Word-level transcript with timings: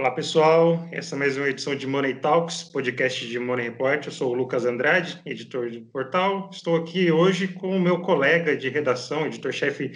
Olá, 0.00 0.12
pessoal. 0.12 0.88
Essa 0.90 1.14
é 1.14 1.18
mais 1.18 1.36
uma 1.36 1.46
edição 1.46 1.76
de 1.76 1.86
Money 1.86 2.14
Talks, 2.14 2.62
podcast 2.62 3.28
de 3.28 3.38
Money 3.38 3.66
Report. 3.66 4.06
Eu 4.06 4.10
sou 4.10 4.32
o 4.32 4.34
Lucas 4.34 4.64
Andrade, 4.64 5.20
editor 5.26 5.70
do 5.70 5.82
portal. 5.82 6.48
Estou 6.50 6.76
aqui 6.76 7.12
hoje 7.12 7.48
com 7.48 7.76
o 7.76 7.78
meu 7.78 8.00
colega 8.00 8.56
de 8.56 8.70
redação, 8.70 9.26
editor-chefe 9.26 9.92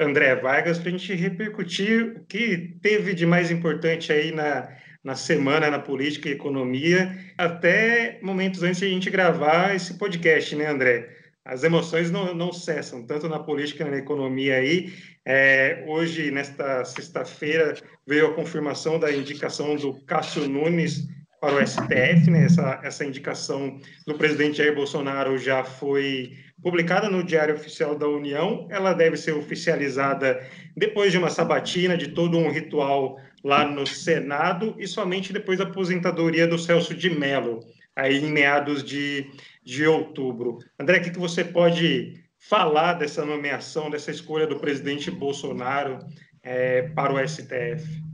André 0.00 0.34
Vargas, 0.36 0.78
para 0.78 0.88
a 0.88 0.92
gente 0.92 1.12
repercutir 1.12 2.16
o 2.16 2.24
que 2.24 2.74
teve 2.80 3.12
de 3.12 3.26
mais 3.26 3.50
importante 3.50 4.10
aí 4.10 4.32
na, 4.32 4.66
na 5.04 5.14
semana 5.14 5.70
na 5.70 5.78
política 5.78 6.30
e 6.30 6.32
economia, 6.32 7.14
até 7.36 8.18
momentos 8.22 8.62
antes 8.62 8.80
de 8.80 8.86
a 8.86 8.88
gente 8.88 9.10
gravar 9.10 9.76
esse 9.76 9.98
podcast, 9.98 10.56
né, 10.56 10.68
André? 10.70 11.06
As 11.44 11.62
emoções 11.62 12.10
não, 12.10 12.34
não 12.34 12.50
cessam, 12.50 13.04
tanto 13.04 13.28
na 13.28 13.38
política 13.38 13.84
na 13.84 13.98
economia 13.98 14.54
aí. 14.54 14.90
É, 15.26 15.84
hoje, 15.86 16.30
nesta 16.30 16.84
sexta-feira, 16.84 17.74
veio 18.06 18.26
a 18.26 18.34
confirmação 18.34 18.98
da 18.98 19.10
indicação 19.10 19.74
do 19.74 19.94
Cássio 20.04 20.46
Nunes 20.46 21.08
para 21.40 21.56
o 21.56 21.66
STF, 21.66 22.30
né? 22.30 22.44
Essa, 22.44 22.80
essa 22.82 23.04
indicação 23.04 23.78
do 24.06 24.14
presidente 24.14 24.58
Jair 24.58 24.74
Bolsonaro 24.74 25.38
já 25.38 25.64
foi 25.64 26.32
publicada 26.62 27.08
no 27.08 27.22
Diário 27.22 27.54
Oficial 27.54 27.96
da 27.96 28.08
União. 28.08 28.66
Ela 28.70 28.92
deve 28.92 29.16
ser 29.16 29.32
oficializada 29.32 30.42
depois 30.76 31.12
de 31.12 31.18
uma 31.18 31.30
sabatina, 31.30 31.96
de 31.96 32.08
todo 32.08 32.38
um 32.38 32.50
ritual 32.50 33.18
lá 33.42 33.66
no 33.66 33.86
Senado, 33.86 34.74
e 34.78 34.86
somente 34.86 35.32
depois 35.32 35.58
da 35.58 35.64
aposentadoria 35.64 36.46
do 36.46 36.58
Celso 36.58 36.94
de 36.94 37.10
Mello, 37.10 37.60
aí 37.94 38.24
em 38.24 38.30
meados 38.30 38.82
de, 38.82 39.30
de 39.62 39.86
outubro. 39.86 40.58
André, 40.78 40.98
o 40.98 41.02
que, 41.02 41.10
que 41.10 41.18
você 41.18 41.44
pode 41.44 42.23
falar 42.48 42.94
dessa 42.94 43.24
nomeação, 43.24 43.90
dessa 43.90 44.10
escolha 44.10 44.46
do 44.46 44.58
presidente 44.58 45.10
Bolsonaro 45.10 45.98
é, 46.42 46.82
para 46.94 47.12
o 47.12 47.28
STF? 47.28 48.04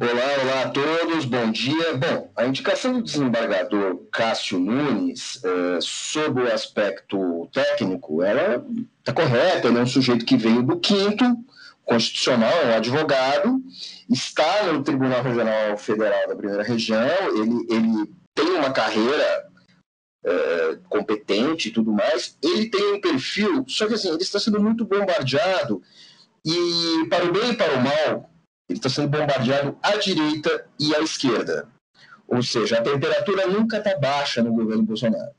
Olá, 0.00 0.42
olá 0.42 0.62
a 0.62 0.68
todos, 0.70 1.24
bom 1.24 1.50
dia. 1.50 1.94
Bom, 1.94 2.30
a 2.36 2.46
indicação 2.46 2.94
do 2.94 3.02
desembargador 3.02 3.96
Cássio 4.10 4.58
Nunes, 4.58 5.36
uh, 5.36 5.80
sob 5.80 6.42
o 6.42 6.52
aspecto 6.52 7.48
técnico, 7.52 8.22
ela 8.22 8.64
está 8.98 9.12
correta, 9.12 9.68
ele 9.68 9.78
é 9.78 9.82
um 9.82 9.86
sujeito 9.86 10.24
que 10.24 10.36
veio 10.36 10.62
do 10.62 10.78
quinto, 10.78 11.24
constitucional, 11.84 12.52
é 12.52 12.66
um 12.72 12.76
advogado, 12.76 13.60
está 14.08 14.72
no 14.72 14.82
Tribunal 14.82 15.22
Regional 15.22 15.76
Federal 15.76 16.28
da 16.28 16.36
Primeira 16.36 16.62
Região, 16.62 17.00
ele, 17.36 17.66
ele 17.68 18.12
tem 18.34 18.50
uma 18.56 18.70
carreira 18.70 19.51
é, 20.24 20.78
competente 20.88 21.68
e 21.68 21.72
tudo 21.72 21.92
mais, 21.92 22.36
ele 22.42 22.68
tem 22.70 22.94
um 22.94 23.00
perfil, 23.00 23.64
só 23.66 23.86
que 23.86 23.94
assim, 23.94 24.08
ele 24.08 24.22
está 24.22 24.38
sendo 24.38 24.60
muito 24.60 24.84
bombardeado, 24.84 25.82
e 26.44 27.06
para 27.08 27.24
o 27.24 27.32
bem 27.32 27.50
e 27.50 27.56
para 27.56 27.74
o 27.74 27.82
mal, 27.82 28.30
ele 28.68 28.78
está 28.78 28.88
sendo 28.88 29.08
bombardeado 29.08 29.76
à 29.82 29.96
direita 29.96 30.66
e 30.78 30.94
à 30.94 31.00
esquerda. 31.00 31.68
Ou 32.26 32.42
seja, 32.42 32.78
a 32.78 32.82
temperatura 32.82 33.46
nunca 33.46 33.78
está 33.78 33.98
baixa 33.98 34.42
no 34.42 34.52
governo 34.52 34.82
Bolsonaro. 34.84 35.32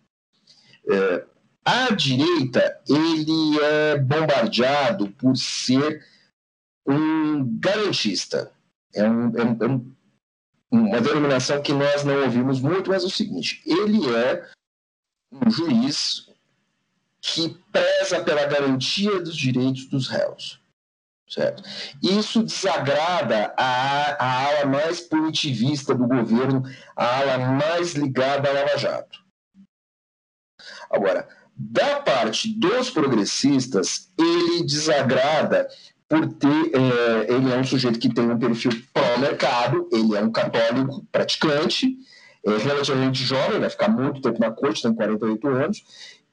É, 0.89 1.25
à 1.65 1.93
direita, 1.93 2.79
ele 2.87 3.59
é 3.61 3.97
bombardeado 3.97 5.09
por 5.11 5.35
ser 5.35 6.05
um 6.85 7.57
garantista. 7.59 8.51
É, 8.93 9.09
um, 9.09 9.37
é, 9.37 9.43
um, 9.43 9.95
é 10.71 10.75
uma 10.75 11.01
denominação 11.01 11.61
que 11.61 11.73
nós 11.73 12.03
não 12.03 12.23
ouvimos 12.23 12.61
muito, 12.61 12.89
mas 12.89 13.03
é 13.03 13.07
o 13.07 13.09
seguinte: 13.09 13.61
ele 13.65 14.13
é 14.15 14.47
um 15.33 15.49
juiz 15.49 16.27
que 17.21 17.57
preza 17.71 18.21
pela 18.23 18.45
garantia 18.45 19.19
dos 19.21 19.35
direitos 19.35 19.85
dos 19.85 20.07
réus. 20.07 20.61
Certo? 21.27 21.63
Isso 22.01 22.43
desagrada 22.43 23.53
a, 23.57 24.23
a 24.23 24.47
ala 24.47 24.65
mais 24.65 24.99
punitivista 25.01 25.95
do 25.95 26.07
governo, 26.07 26.63
a 26.95 27.19
ala 27.19 27.37
mais 27.37 27.93
ligada 27.93 28.49
à 28.49 28.53
Lava 28.53 28.77
Jato. 28.77 29.23
Agora, 30.91 31.27
da 31.55 32.01
parte 32.01 32.53
dos 32.59 32.89
progressistas, 32.89 34.11
ele 34.17 34.63
desagrada 34.63 35.67
por 36.07 36.31
ter. 36.33 36.47
É, 36.47 37.33
ele 37.33 37.51
é 37.51 37.57
um 37.57 37.63
sujeito 37.63 37.99
que 37.99 38.13
tem 38.13 38.29
um 38.29 38.37
perfil 38.37 38.71
pró-mercado, 38.93 39.89
ele 39.91 40.15
é 40.15 40.21
um 40.21 40.31
católico 40.31 41.03
praticante, 41.11 41.97
é 42.45 42.57
relativamente 42.57 43.23
jovem, 43.23 43.59
vai 43.59 43.69
ficar 43.69 43.87
muito 43.87 44.21
tempo 44.21 44.39
na 44.39 44.51
corte, 44.51 44.81
tem 44.81 44.93
48 44.93 45.47
anos, 45.47 45.83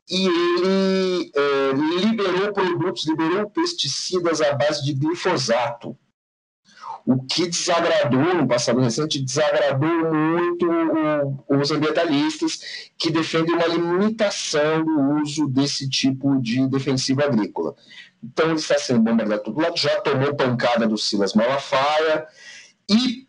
e 0.09 0.27
ele 0.27 1.33
é, 1.35 1.73
liberou 2.05 2.53
produtos, 2.53 3.07
liberou 3.07 3.49
pesticidas 3.49 4.41
à 4.41 4.53
base 4.55 4.85
de 4.85 4.93
glifosato. 4.93 5.97
O 7.07 7.23
que 7.23 7.47
desagradou 7.47 8.35
no 8.35 8.47
passado 8.47 8.81
recente, 8.81 9.23
desagradou 9.23 9.89
muito 9.89 10.69
os 11.49 11.71
ambientalistas 11.71 12.91
que 12.99 13.11
defendem 13.11 13.55
uma 13.55 13.67
limitação 13.67 14.85
do 14.85 15.23
uso 15.23 15.49
desse 15.49 15.89
tipo 15.89 16.41
de 16.43 16.69
defensivo 16.69 17.23
agrícola. 17.23 17.75
Então 18.23 18.47
ele 18.47 18.57
está 18.57 18.79
sendo 18.79 19.01
bombardeado 19.01 19.45
todo 19.45 19.61
lado, 19.61 19.79
já 19.79 20.01
tomou 20.01 20.35
pancada 20.35 20.87
do 20.87 20.99
Silas 20.99 21.33
Malafaia 21.33 22.27
e 22.89 23.27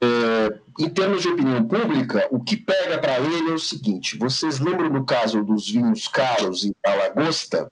é, 0.00 0.58
em 0.78 0.88
termos 0.88 1.22
de 1.22 1.28
opinião 1.28 1.66
pública, 1.66 2.28
o 2.30 2.40
que 2.40 2.56
pega 2.56 2.98
para 2.98 3.18
ele 3.18 3.50
é 3.50 3.54
o 3.54 3.58
seguinte: 3.58 4.16
vocês 4.16 4.60
lembram 4.60 4.90
do 4.90 5.04
caso 5.04 5.42
dos 5.42 5.68
vinhos 5.68 6.06
caros 6.08 6.64
em 6.64 6.74
Alagosta? 6.84 7.70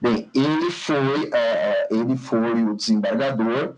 Bem, 0.00 0.30
ele 0.32 0.70
foi, 0.70 1.28
é, 1.32 1.38
é 1.38 1.88
ele 1.90 2.16
foi 2.16 2.64
o 2.64 2.74
desembargador 2.74 3.76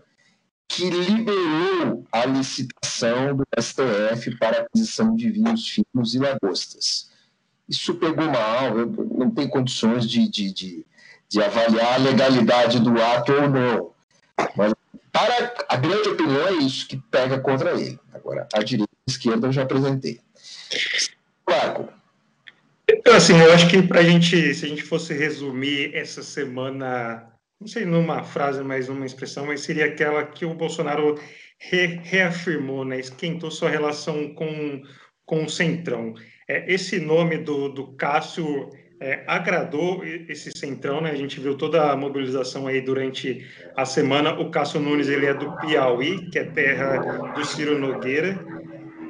que 0.67 0.89
liberou 0.89 2.05
a 2.11 2.25
licitação 2.25 3.35
do 3.35 3.43
STF 3.59 4.37
para 4.37 4.61
aquisição 4.61 5.15
de 5.15 5.29
vinhos 5.29 5.67
finos 5.67 6.13
e 6.13 6.19
lagostas. 6.19 7.09
Isso 7.67 7.95
pegou 7.95 8.25
mal, 8.25 8.73
não 9.17 9.31
tem 9.31 9.49
condições 9.49 10.09
de, 10.09 10.29
de, 10.29 10.53
de, 10.53 10.85
de 11.27 11.41
avaliar 11.41 11.95
a 11.95 11.97
legalidade 11.97 12.79
do 12.79 13.01
ato 13.01 13.33
ou 13.33 13.49
não. 13.49 13.91
Mas 14.55 14.73
para 15.11 15.53
a 15.67 15.75
grande 15.75 16.09
opinião 16.09 16.47
é 16.47 16.53
isso 16.53 16.87
que 16.87 16.97
pega 16.97 17.39
contra 17.39 17.71
ele. 17.79 17.99
Agora, 18.13 18.47
a 18.53 18.63
direita 18.63 18.91
e 18.93 19.11
a 19.11 19.11
esquerda 19.11 19.47
eu 19.47 19.51
já 19.51 19.63
apresentei. 19.63 20.19
Claro. 21.45 21.89
Então, 22.89 23.15
assim, 23.15 23.37
eu 23.37 23.53
acho 23.53 23.69
que 23.69 23.81
para 23.81 23.99
a 23.99 24.03
gente, 24.03 24.53
se 24.53 24.65
a 24.65 24.69
gente 24.69 24.83
fosse 24.83 25.13
resumir 25.13 25.95
essa 25.95 26.23
semana, 26.23 27.27
não 27.59 27.67
sei 27.67 27.85
numa 27.85 28.23
frase, 28.23 28.63
mas 28.63 28.87
numa 28.87 29.05
expressão, 29.05 29.45
mas 29.45 29.61
seria 29.61 29.85
aquela 29.85 30.25
que 30.25 30.45
o 30.45 30.53
Bolsonaro 30.53 31.19
re, 31.57 31.99
reafirmou, 32.03 32.83
né? 32.83 32.99
Esquentou 32.99 33.51
sua 33.51 33.69
relação 33.69 34.33
com, 34.33 34.81
com 35.25 35.45
o 35.45 35.49
Centrão. 35.49 36.13
É, 36.47 36.71
esse 36.71 36.99
nome 36.99 37.37
do, 37.37 37.69
do 37.69 37.93
Cássio 37.95 38.69
é, 39.01 39.23
agradou 39.25 40.03
esse 40.05 40.51
centrão, 40.55 41.01
né? 41.01 41.09
A 41.09 41.15
gente 41.15 41.39
viu 41.39 41.57
toda 41.57 41.91
a 41.91 41.97
mobilização 41.97 42.67
aí 42.67 42.79
durante 42.81 43.43
a 43.75 43.83
semana. 43.83 44.39
O 44.39 44.51
Cássio 44.51 44.79
Nunes, 44.79 45.09
ele 45.09 45.25
é 45.25 45.33
do 45.33 45.51
Piauí, 45.57 46.29
que 46.29 46.37
é 46.37 46.43
terra 46.43 46.99
do 47.33 47.43
Ciro 47.43 47.79
Nogueira, 47.79 48.37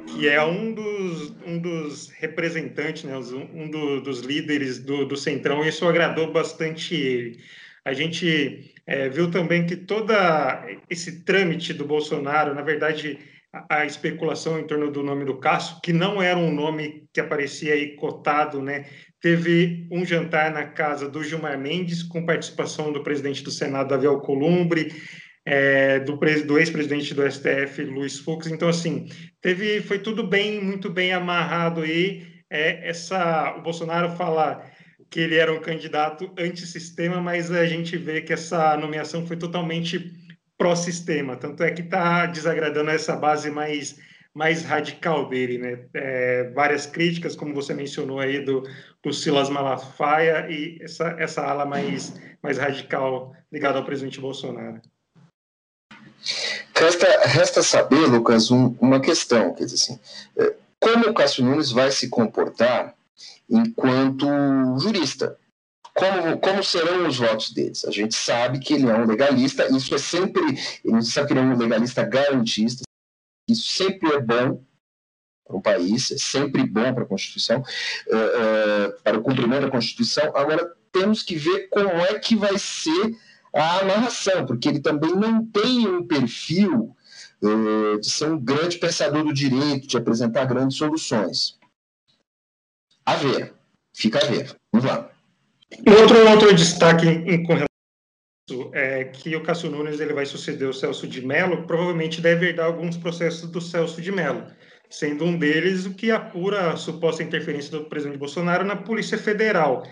que 0.06 0.26
é 0.26 0.42
um 0.42 0.72
dos, 0.72 1.36
um 1.46 1.58
dos 1.58 2.08
representantes, 2.08 3.04
né? 3.04 3.14
Um 3.54 3.70
do, 3.70 4.00
dos 4.00 4.20
líderes 4.20 4.78
do, 4.78 5.04
do 5.04 5.14
centrão, 5.14 5.62
e 5.62 5.68
isso 5.68 5.86
agradou 5.86 6.32
bastante 6.32 6.94
ele. 6.94 7.38
A 7.84 7.92
gente 7.92 8.72
é, 8.86 9.10
viu 9.10 9.30
também 9.30 9.66
que 9.66 9.76
todo 9.76 10.14
esse 10.88 11.22
trâmite 11.22 11.74
do 11.74 11.84
Bolsonaro, 11.84 12.54
na 12.54 12.62
verdade, 12.62 13.18
a 13.68 13.84
especulação 13.84 14.58
em 14.58 14.66
torno 14.66 14.90
do 14.90 15.02
nome 15.02 15.26
do 15.26 15.36
Cássio, 15.36 15.80
que 15.82 15.92
não 15.92 16.22
era 16.22 16.38
um 16.38 16.50
nome 16.50 17.04
que 17.12 17.20
aparecia 17.20 17.74
aí 17.74 17.94
cotado, 17.96 18.62
né? 18.62 18.86
Teve 19.22 19.86
um 19.90 20.04
jantar 20.04 20.52
na 20.52 20.64
casa 20.64 21.08
do 21.08 21.22
Gilmar 21.24 21.58
Mendes, 21.58 22.02
com 22.02 22.26
participação 22.26 22.92
do 22.92 23.02
presidente 23.02 23.42
do 23.42 23.50
Senado, 23.50 23.88
Davi 23.88 24.06
Alcolumbre, 24.06 24.92
é, 25.46 26.00
do, 26.00 26.16
do 26.16 26.58
ex-presidente 26.58 27.14
do 27.14 27.30
STF, 27.30 27.84
Luiz 27.84 28.18
Fux. 28.18 28.48
Então, 28.48 28.68
assim, 28.68 29.06
teve, 29.40 29.80
foi 29.80 30.00
tudo 30.00 30.26
bem, 30.26 30.62
muito 30.62 30.90
bem 30.90 31.12
amarrado 31.12 31.82
aí. 31.82 32.26
É, 32.50 32.88
essa, 32.88 33.54
o 33.56 33.62
Bolsonaro 33.62 34.10
fala 34.10 34.62
que 35.08 35.20
ele 35.20 35.36
era 35.36 35.52
um 35.52 35.60
candidato 35.60 36.32
antissistema, 36.38 37.20
mas 37.20 37.50
a 37.50 37.66
gente 37.66 37.96
vê 37.96 38.22
que 38.22 38.32
essa 38.32 38.76
nomeação 38.76 39.26
foi 39.26 39.36
totalmente 39.36 40.10
pró-sistema, 40.56 41.36
tanto 41.36 41.62
é 41.62 41.70
que 41.70 41.82
está 41.82 42.24
desagradando 42.26 42.90
essa 42.90 43.16
base 43.16 43.50
mais, 43.50 43.96
mais 44.34 44.62
radical 44.62 45.28
dele, 45.28 45.58
né? 45.58 45.86
É, 45.94 46.50
várias 46.50 46.86
críticas, 46.86 47.36
como 47.36 47.54
você 47.54 47.74
mencionou 47.74 48.18
aí, 48.18 48.44
do, 48.44 48.62
do 49.02 49.12
Silas 49.12 49.50
Malafaia 49.50 50.48
e 50.50 50.78
essa, 50.80 51.08
essa 51.18 51.42
ala 51.42 51.66
mais, 51.66 52.14
mais 52.42 52.58
radical 52.58 53.34
ligada 53.52 53.78
ao 53.78 53.84
presidente 53.84 54.20
Bolsonaro. 54.20 54.80
Resta, 56.74 57.06
resta 57.26 57.62
saber, 57.62 58.06
Lucas, 58.06 58.50
um, 58.50 58.74
uma 58.80 59.00
questão, 59.00 59.54
quer 59.54 59.64
dizer 59.64 59.76
assim, 59.76 60.00
é, 60.36 60.54
como 60.80 61.08
o 61.08 61.14
Cássio 61.14 61.44
Nunes 61.44 61.70
vai 61.70 61.90
se 61.90 62.08
comportar 62.08 62.94
enquanto 63.48 64.26
jurista? 64.78 65.36
como, 65.94 66.38
como 66.38 66.64
serão 66.64 67.06
os 67.06 67.18
votos 67.18 67.52
deles? 67.52 67.84
A 67.84 67.90
gente 67.90 68.14
sabe 68.14 68.58
que 68.58 68.74
ele 68.74 68.88
é 68.88 68.94
um 68.94 69.06
legalista, 69.06 69.66
isso 69.74 69.94
é 69.94 69.98
sempre, 69.98 70.42
ele 70.84 71.02
sabe 71.02 71.28
que 71.28 71.32
ele 71.34 71.40
é 71.40 71.42
um 71.42 71.56
legalista 71.56 72.02
garantista, 72.02 72.82
isso 73.48 73.68
sempre 73.68 74.12
é 74.12 74.20
bom 74.20 74.64
para 75.44 75.56
um 75.56 75.60
país, 75.60 76.10
é 76.10 76.18
sempre 76.18 76.64
bom 76.64 76.94
para 76.94 77.04
a 77.04 77.06
Constituição, 77.06 77.62
é, 78.08 78.16
é, 78.16 78.88
para 79.02 79.18
o 79.18 79.22
cumprimento 79.22 79.62
da 79.62 79.70
Constituição. 79.70 80.24
Agora, 80.36 80.72
temos 80.90 81.22
que 81.22 81.34
ver 81.36 81.68
como 81.68 81.90
é 81.90 82.18
que 82.18 82.36
vai 82.36 82.58
ser 82.58 83.16
a 83.54 83.84
narração, 83.84 84.46
porque 84.46 84.68
ele 84.68 84.80
também 84.80 85.14
não 85.14 85.44
tem 85.44 85.86
um 85.86 86.06
perfil 86.06 86.96
é, 87.42 87.98
de 87.98 88.08
ser 88.08 88.30
um 88.30 88.38
grande 88.38 88.78
pensador 88.78 89.24
do 89.24 89.32
direito, 89.32 89.86
de 89.86 89.96
apresentar 89.96 90.44
grandes 90.46 90.78
soluções. 90.78 91.58
A 93.04 93.16
ver, 93.16 93.52
fica 93.92 94.24
a 94.24 94.26
ver. 94.26 94.56
Vamos 94.72 94.88
lá. 94.88 95.10
Outro, 96.00 96.28
outro 96.28 96.54
destaque 96.54 97.06
em, 97.06 97.42
com 97.42 97.54
é 98.72 99.04
que 99.04 99.34
o 99.36 99.42
Cássio 99.42 99.70
Nunes 99.70 100.00
ele 100.00 100.12
vai 100.12 100.26
suceder 100.26 100.68
o 100.68 100.72
Celso 100.72 101.06
de 101.06 101.24
Mello, 101.24 101.66
provavelmente 101.66 102.20
deve 102.20 102.48
herdar 102.48 102.66
alguns 102.66 102.96
processos 102.96 103.50
do 103.50 103.60
Celso 103.60 104.00
de 104.00 104.12
Mello, 104.12 104.46
sendo 104.90 105.24
um 105.24 105.38
deles 105.38 105.86
o 105.86 105.94
que 105.94 106.10
apura 106.10 106.70
a 106.70 106.76
suposta 106.76 107.22
interferência 107.22 107.70
do 107.70 107.84
presidente 107.84 108.18
Bolsonaro 108.18 108.64
na 108.64 108.76
Polícia 108.76 109.18
Federal. 109.18 109.82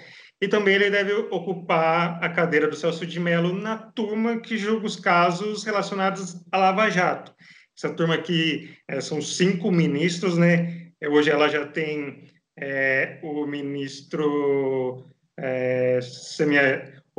E 0.40 0.48
também 0.48 0.74
ele 0.74 0.90
deve 0.90 1.12
ocupar 1.12 2.18
a 2.22 2.28
cadeira 2.28 2.66
do 2.66 2.76
Celso 2.76 3.06
de 3.06 3.20
Mello 3.20 3.52
na 3.52 3.76
turma 3.76 4.40
que 4.40 4.56
julga 4.56 4.86
os 4.86 4.96
casos 4.96 5.64
relacionados 5.64 6.42
à 6.50 6.56
Lava 6.56 6.88
Jato. 6.88 7.34
Essa 7.76 7.94
turma 7.94 8.14
aqui 8.14 8.74
é, 8.88 9.00
são 9.00 9.20
cinco 9.20 9.70
ministros, 9.70 10.36
né? 10.36 10.88
Hoje 11.10 11.30
ela 11.30 11.48
já 11.48 11.66
tem 11.66 12.24
é, 12.58 13.18
o 13.22 13.46
ministro 13.46 15.06
é, 15.38 16.00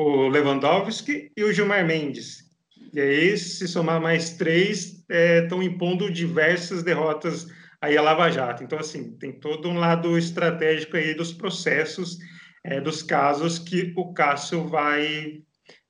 o 0.02 0.28
Lewandowski 0.28 1.32
e 1.36 1.44
o 1.44 1.54
Gilmar 1.54 1.86
Mendes. 1.86 2.50
E 2.94 3.00
aí, 3.00 3.38
se 3.38 3.68
somar 3.68 4.02
mais 4.02 4.32
três, 4.32 5.06
estão 5.10 5.62
é, 5.62 5.66
impondo 5.66 6.12
diversas 6.12 6.84
derrotas 6.84 7.48
aí 7.82 7.98
a 7.98 8.02
Lava 8.02 8.30
Jato. 8.30 8.64
Então, 8.64 8.78
assim, 8.78 9.12
tem 9.18 9.32
todo 9.32 9.70
um 9.70 9.78
lado 9.78 10.18
estratégico 10.18 10.98
aí 10.98 11.14
dos 11.14 11.32
processos, 11.32 12.18
é, 12.64 12.82
dos 12.82 13.02
casos 13.02 13.58
que 13.58 13.94
o 13.96 14.14
Cássio 14.14 14.68
vai 14.68 15.42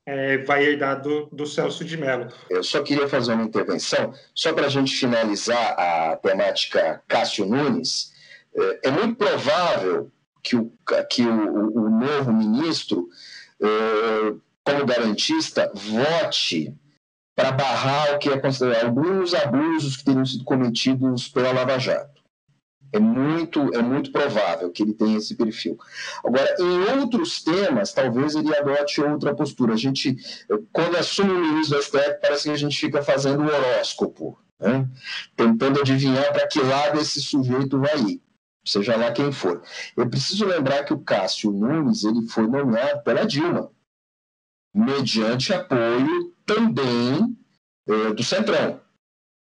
é, 0.04 0.38
vai 0.38 0.64
herdar 0.64 1.00
do, 1.00 1.26
do 1.26 1.46
Celso 1.46 1.84
de 1.84 1.96
Mello. 1.96 2.28
Eu 2.50 2.62
só 2.64 2.82
queria 2.82 3.08
fazer 3.08 3.34
uma 3.34 3.44
intervenção, 3.44 4.12
só 4.34 4.52
para 4.52 4.66
a 4.66 4.70
gente 4.70 4.96
finalizar 4.96 5.78
a 5.78 6.16
temática 6.16 7.00
Cássio 7.06 7.46
Nunes. 7.46 8.12
É, 8.54 8.88
é 8.88 8.90
muito 8.90 9.16
provável 9.16 10.10
que 10.42 10.56
o, 10.56 10.72
que 11.08 11.22
o, 11.22 11.86
o 11.86 11.90
novo 11.90 12.32
ministro, 12.32 13.08
como 14.64 14.86
garantista, 14.86 15.70
vote 15.74 16.74
para 17.34 17.52
barrar 17.52 18.14
o 18.14 18.18
que 18.18 18.28
é 18.28 18.38
considerado 18.38 18.86
alguns 18.86 19.34
abusos 19.34 19.96
que 19.96 20.04
teriam 20.04 20.24
sido 20.24 20.44
cometidos 20.44 21.28
pela 21.28 21.52
Lava 21.52 21.78
Jato. 21.78 22.22
É 22.92 22.98
muito, 22.98 23.74
é 23.74 23.80
muito 23.80 24.12
provável 24.12 24.70
que 24.70 24.82
ele 24.82 24.92
tenha 24.92 25.16
esse 25.16 25.34
perfil. 25.34 25.78
Agora, 26.22 26.54
em 26.60 27.00
outros 27.00 27.42
temas, 27.42 27.90
talvez 27.94 28.34
ele 28.34 28.54
adote 28.54 29.00
outra 29.00 29.34
postura. 29.34 29.72
A 29.72 29.78
gente, 29.78 30.14
quando 30.70 30.98
assume 30.98 31.32
o 31.32 31.40
ministro 31.40 31.78
do 31.78 31.82
STF, 31.82 32.20
parece 32.20 32.42
que 32.44 32.50
a 32.50 32.56
gente 32.56 32.78
fica 32.78 33.02
fazendo 33.02 33.42
um 33.42 33.46
horóscopo, 33.46 34.38
né? 34.60 34.86
tentando 35.34 35.80
adivinhar 35.80 36.34
para 36.34 36.46
que 36.46 36.60
lado 36.60 37.00
esse 37.00 37.22
sujeito 37.22 37.80
vai 37.80 37.98
ir 37.98 38.22
seja 38.64 38.96
lá 38.96 39.12
quem 39.12 39.32
for. 39.32 39.62
Eu 39.96 40.08
preciso 40.08 40.46
lembrar 40.46 40.84
que 40.84 40.92
o 40.92 41.00
Cássio 41.00 41.50
Nunes 41.50 42.04
ele 42.04 42.26
foi 42.28 42.46
nomeado 42.46 43.02
pela 43.02 43.24
Dilma, 43.24 43.70
mediante 44.74 45.52
apoio 45.52 46.32
também 46.46 47.36
é, 47.88 48.12
do 48.12 48.22
Centrão, 48.22 48.80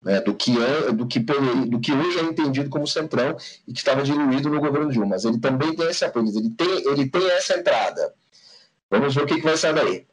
né, 0.04 0.22
do, 0.22 0.34
que 0.34 0.52
é, 0.58 0.92
do, 0.92 1.06
que, 1.06 1.20
do 1.20 1.80
que 1.80 1.92
hoje 1.92 2.20
é 2.20 2.24
entendido 2.24 2.70
como 2.70 2.88
Centrão 2.88 3.36
e 3.68 3.74
que 3.74 3.80
estava 3.80 4.04
diluído 4.04 4.50
no 4.50 4.60
governo 4.60 4.92
Dilma. 4.92 5.08
Mas 5.08 5.26
ele 5.26 5.40
também 5.40 5.76
tem 5.76 5.88
esse 5.90 6.06
apoio, 6.06 6.28
ele 6.28 6.50
tem, 6.52 6.92
ele 6.92 7.10
tem 7.10 7.30
essa 7.32 7.58
entrada. 7.58 8.14
Vamos 8.90 9.14
ver 9.14 9.24
o 9.24 9.26
que, 9.26 9.36
que 9.36 9.42
vai 9.42 9.58
sair 9.58 9.76
daí. 9.76 10.08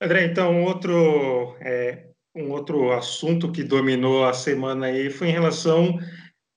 André, 0.00 0.24
então, 0.24 0.64
outro, 0.64 1.54
é, 1.60 2.06
um 2.34 2.50
outro 2.50 2.92
assunto 2.92 3.52
que 3.52 3.62
dominou 3.62 4.24
a 4.24 4.32
semana 4.32 4.86
aí 4.86 5.10
foi 5.10 5.28
em 5.28 5.32
relação 5.32 5.98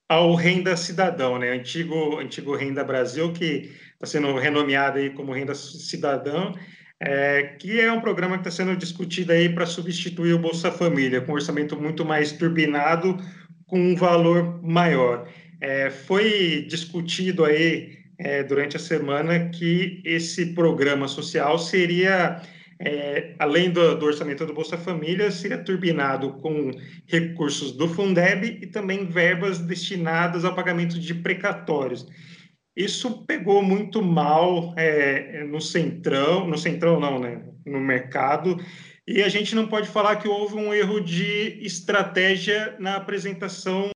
ao 0.07 0.35
Renda 0.35 0.75
Cidadão, 0.75 1.39
né? 1.39 1.51
Antigo, 1.51 2.19
antigo 2.19 2.55
Renda 2.55 2.83
Brasil, 2.83 3.31
que 3.33 3.71
está 3.93 4.05
sendo 4.05 4.35
renomeado 4.37 4.99
aí 4.99 5.09
como 5.09 5.33
Renda 5.33 5.55
Cidadão, 5.55 6.53
é, 6.99 7.55
que 7.59 7.79
é 7.79 7.91
um 7.91 8.01
programa 8.01 8.37
que 8.37 8.47
está 8.47 8.63
sendo 8.63 8.77
discutido 8.77 9.31
aí 9.31 9.49
para 9.49 9.65
substituir 9.65 10.33
o 10.33 10.39
Bolsa 10.39 10.71
Família, 10.71 11.21
com 11.21 11.31
um 11.31 11.35
orçamento 11.35 11.79
muito 11.79 12.05
mais 12.05 12.31
turbinado, 12.31 13.17
com 13.65 13.79
um 13.79 13.95
valor 13.95 14.61
maior. 14.63 15.27
É, 15.59 15.89
foi 15.89 16.65
discutido 16.69 17.45
aí 17.45 17.97
é, 18.19 18.43
durante 18.43 18.77
a 18.77 18.79
semana 18.79 19.49
que 19.49 20.01
esse 20.05 20.53
programa 20.53 21.07
social 21.07 21.57
seria 21.57 22.41
é, 22.85 23.35
além 23.39 23.71
do, 23.71 23.95
do, 23.95 24.05
orçamento 24.05 24.45
do 24.45 24.53
Bolsa 24.53 24.77
Família, 24.77 25.31
seria 25.31 25.63
turbinado 25.63 26.33
com 26.33 26.71
recursos 27.07 27.71
do 27.71 27.87
Fundeb 27.87 28.59
e 28.61 28.67
também 28.67 29.05
verbas 29.05 29.57
destinadas 29.59 30.43
ao 30.43 30.53
pagamento 30.53 30.99
de 30.99 31.13
precatórios. 31.13 32.05
Isso 32.75 33.25
pegou 33.25 33.63
muito 33.63 34.01
mal 34.01 34.73
é, 34.75 35.45
no 35.45 35.61
centrão, 35.61 36.45
no 36.45 36.57
centrão 36.57 36.99
não, 36.99 37.19
né, 37.19 37.41
no 37.65 37.79
mercado, 37.79 38.57
e 39.07 39.21
a 39.21 39.29
gente 39.29 39.55
não 39.55 39.67
pode 39.67 39.87
falar 39.87 40.17
que 40.17 40.27
houve 40.27 40.55
um 40.55 40.73
erro 40.73 40.99
de 40.99 41.59
estratégia 41.61 42.75
na 42.79 42.95
apresentação 42.95 43.91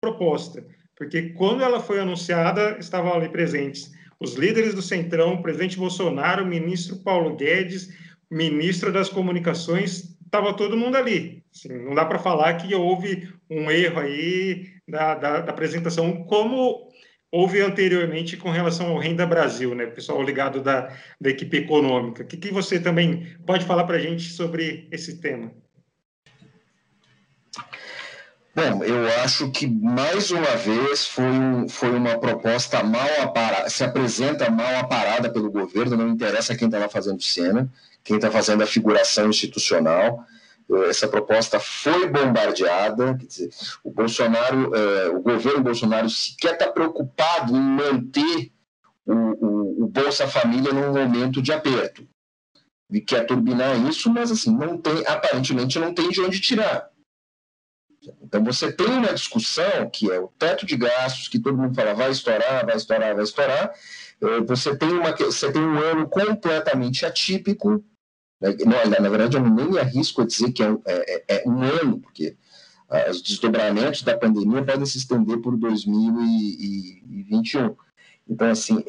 proposta, 0.00 0.64
porque 0.96 1.30
quando 1.30 1.62
ela 1.62 1.80
foi 1.80 1.98
anunciada, 1.98 2.76
estavam 2.78 3.14
ali 3.14 3.28
presentes 3.28 3.90
os 4.22 4.34
líderes 4.34 4.72
do 4.72 4.80
Centrão, 4.80 5.34
o 5.34 5.42
presidente 5.42 5.76
Bolsonaro, 5.76 6.44
o 6.44 6.46
ministro 6.46 6.96
Paulo 7.02 7.34
Guedes, 7.34 7.92
ministro 8.32 8.90
das 8.90 9.10
Comunicações, 9.10 10.16
estava 10.24 10.54
todo 10.54 10.76
mundo 10.76 10.96
ali. 10.96 11.44
Assim, 11.54 11.68
não 11.84 11.94
dá 11.94 12.06
para 12.06 12.18
falar 12.18 12.54
que 12.54 12.74
houve 12.74 13.28
um 13.50 13.70
erro 13.70 14.00
aí 14.00 14.72
da, 14.88 15.14
da, 15.14 15.40
da, 15.42 15.52
apresentação, 15.52 16.24
como 16.24 16.88
houve 17.30 17.60
anteriormente 17.60 18.38
com 18.38 18.50
relação 18.50 18.88
ao 18.88 18.98
Renda 18.98 19.26
Brasil, 19.26 19.74
né? 19.74 19.84
Pessoal 19.84 20.22
ligado 20.22 20.62
da, 20.62 20.96
da 21.20 21.28
equipe 21.28 21.58
econômica. 21.58 22.22
O 22.22 22.26
que, 22.26 22.38
que 22.38 22.50
você 22.50 22.80
também 22.80 23.36
pode 23.46 23.66
falar 23.66 23.84
para 23.84 23.96
a 23.96 24.00
gente 24.00 24.30
sobre 24.30 24.88
esse 24.90 25.20
tema? 25.20 25.52
Bom, 28.54 28.84
eu 28.84 29.06
acho 29.22 29.50
que 29.50 29.66
mais 29.66 30.30
uma 30.30 30.56
vez 30.56 31.06
foi, 31.06 31.24
um, 31.24 31.68
foi 31.68 31.90
uma 31.90 32.18
proposta 32.18 32.82
mal 32.82 33.08
aparada, 33.22 33.68
se 33.70 33.82
apresenta 33.82 34.50
mal 34.50 34.76
aparada 34.76 35.30
pelo 35.30 35.50
governo, 35.50 35.96
não 35.96 36.08
interessa 36.08 36.56
quem 36.56 36.68
estava 36.68 36.88
fazendo 36.88 37.22
cena 37.22 37.70
quem 38.04 38.16
está 38.16 38.30
fazendo 38.30 38.62
a 38.62 38.66
figuração 38.66 39.28
institucional. 39.30 40.24
Essa 40.88 41.08
proposta 41.08 41.60
foi 41.60 42.08
bombardeada, 42.08 43.14
dizer, 43.14 43.50
o 43.84 43.90
Bolsonaro, 43.90 44.74
é, 44.74 45.08
o 45.08 45.20
governo 45.20 45.62
Bolsonaro 45.62 46.08
sequer 46.08 46.54
está 46.54 46.70
preocupado 46.70 47.54
em 47.54 47.60
manter 47.60 48.52
o, 49.04 49.12
o, 49.12 49.84
o, 49.84 49.86
Bolsa 49.88 50.26
Família 50.26 50.72
num 50.72 50.92
momento 50.92 51.42
de 51.42 51.52
aperto. 51.52 52.06
E 52.90 53.00
quer 53.00 53.26
turbinar 53.26 53.76
isso, 53.88 54.10
mas 54.10 54.30
assim, 54.30 54.54
não 54.56 54.78
tem, 54.78 55.04
aparentemente 55.06 55.78
não 55.78 55.92
tem 55.92 56.10
de 56.10 56.20
onde 56.20 56.40
tirar. 56.40 56.90
Então 58.22 58.42
você 58.42 58.72
tem 58.72 58.86
uma 58.86 59.12
discussão 59.12 59.88
que 59.90 60.10
é 60.10 60.18
o 60.18 60.28
teto 60.28 60.66
de 60.66 60.76
gastos, 60.76 61.28
que 61.28 61.38
todo 61.38 61.56
mundo 61.56 61.74
fala 61.74 61.94
vai 61.94 62.10
estourar, 62.10 62.64
vai 62.64 62.76
estourar, 62.76 63.14
vai 63.14 63.24
estourar. 63.24 63.72
É, 64.20 64.40
você 64.40 64.76
tem, 64.76 64.90
uma, 64.90 65.14
você 65.14 65.52
tem 65.52 65.62
um 65.62 65.78
ano 65.78 66.08
completamente 66.08 67.04
atípico, 67.04 67.84
não, 68.66 68.90
na 69.00 69.08
verdade, 69.08 69.36
eu 69.36 69.48
nem 69.48 69.78
arrisco 69.78 70.22
a 70.22 70.26
dizer 70.26 70.52
que 70.52 70.62
é, 70.62 70.76
é, 70.86 71.24
é, 71.28 71.44
é 71.44 71.48
um 71.48 71.62
ano, 71.62 72.00
porque 72.00 72.36
ah, 72.90 73.08
os 73.10 73.22
desdobramentos 73.22 74.02
da 74.02 74.18
pandemia 74.18 74.64
podem 74.64 74.84
se 74.84 74.98
estender 74.98 75.40
por 75.40 75.56
2021. 75.56 77.74
Então, 78.28 78.50
assim, 78.50 78.84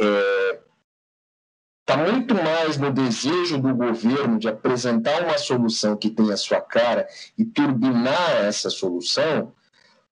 está 1.82 2.00
é, 2.00 2.12
muito 2.12 2.36
mais 2.36 2.78
no 2.78 2.92
desejo 2.92 3.62
do 3.62 3.74
governo 3.74 4.38
de 4.40 4.50
apresentar 4.50 5.24
uma 5.24 5.38
solução 5.38 5.96
que 5.96 6.10
tenha 6.10 6.36
sua 6.36 6.60
cara 6.60 7.08
e 7.38 7.46
turbinar 7.46 8.44
essa 8.44 8.70
solução, 8.70 9.54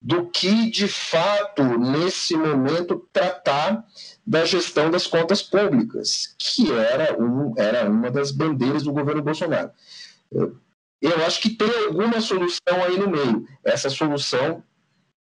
do 0.01 0.31
que, 0.31 0.71
de 0.71 0.89
fato, 0.89 1.63
nesse 1.79 2.35
momento, 2.35 3.07
tratar 3.13 3.85
da 4.27 4.45
gestão 4.45 4.91
das 4.91 5.07
contas 5.07 5.43
públicas, 5.43 6.35
que 6.39 6.73
era, 6.73 7.21
um, 7.21 7.53
era 7.59 7.89
uma 7.89 8.11
das 8.11 8.31
bandeiras 8.31 8.85
do 8.85 8.93
governo 8.93 9.23
Bolsonaro. 9.23 9.71
Eu, 10.33 11.27
acho 11.27 11.41
que 11.41 11.51
tem 11.51 11.71
alguma 11.87 12.21
solução 12.21 12.83
aí 12.87 12.99
no 12.99 13.11
meio. 13.11 13.47
Essa 13.65 13.91
solução 13.91 14.63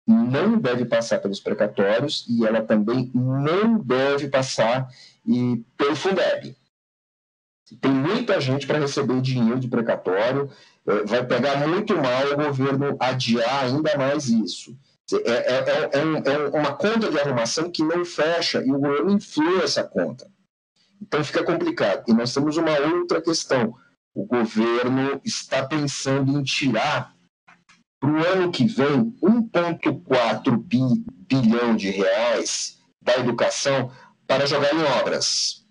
não 0.06 0.58
deve 0.58 0.84
passar 0.84 1.20
pelos 1.20 1.40
precatórios 1.40 2.24
e 2.28 2.44
ela 2.44 2.62
também 2.62 3.10
não 3.14 3.78
deve 3.78 4.28
passar 4.28 4.88
e, 5.26 5.62
pelo 5.76 5.96
Fundeb. 5.96 6.56
Tem 7.80 7.90
muita 7.90 8.40
gente 8.40 8.66
para 8.66 8.78
receber 8.78 9.20
dinheiro 9.20 9.58
de 9.58 9.68
precatório, 9.68 10.50
é, 10.86 11.04
vai 11.04 11.24
pegar 11.24 11.66
muito 11.66 11.94
mal 11.96 12.32
o 12.32 12.36
governo 12.36 12.96
adiar 12.98 13.64
ainda 13.64 13.96
mais 13.96 14.28
isso. 14.28 14.76
É, 15.12 15.30
é, 15.30 15.54
é, 15.56 15.90
é, 15.98 16.34
é 16.34 16.48
uma 16.58 16.74
conta 16.74 17.10
de 17.10 17.18
arrumação 17.18 17.70
que 17.70 17.82
não 17.82 18.04
fecha 18.04 18.62
e 18.62 18.70
o 18.70 18.78
governo 18.78 19.10
influa 19.12 19.64
essa 19.64 19.84
conta. 19.84 20.30
Então 21.00 21.22
fica 21.24 21.44
complicado. 21.44 22.04
E 22.08 22.12
nós 22.12 22.32
temos 22.32 22.56
uma 22.56 22.78
outra 22.78 23.20
questão. 23.20 23.74
O 24.14 24.24
governo 24.24 25.20
está 25.24 25.64
pensando 25.64 26.38
em 26.38 26.42
tirar 26.42 27.14
para 28.00 28.10
o 28.10 28.26
ano 28.26 28.50
que 28.50 28.66
vem 28.66 29.12
1,4 29.22 30.56
bi, 30.56 30.80
bilhão 31.28 31.76
de 31.76 31.90
reais 31.90 32.78
da 33.00 33.16
educação 33.18 33.90
para 34.26 34.46
jogar 34.46 34.74
em 34.74 34.82
obras. 35.00 35.61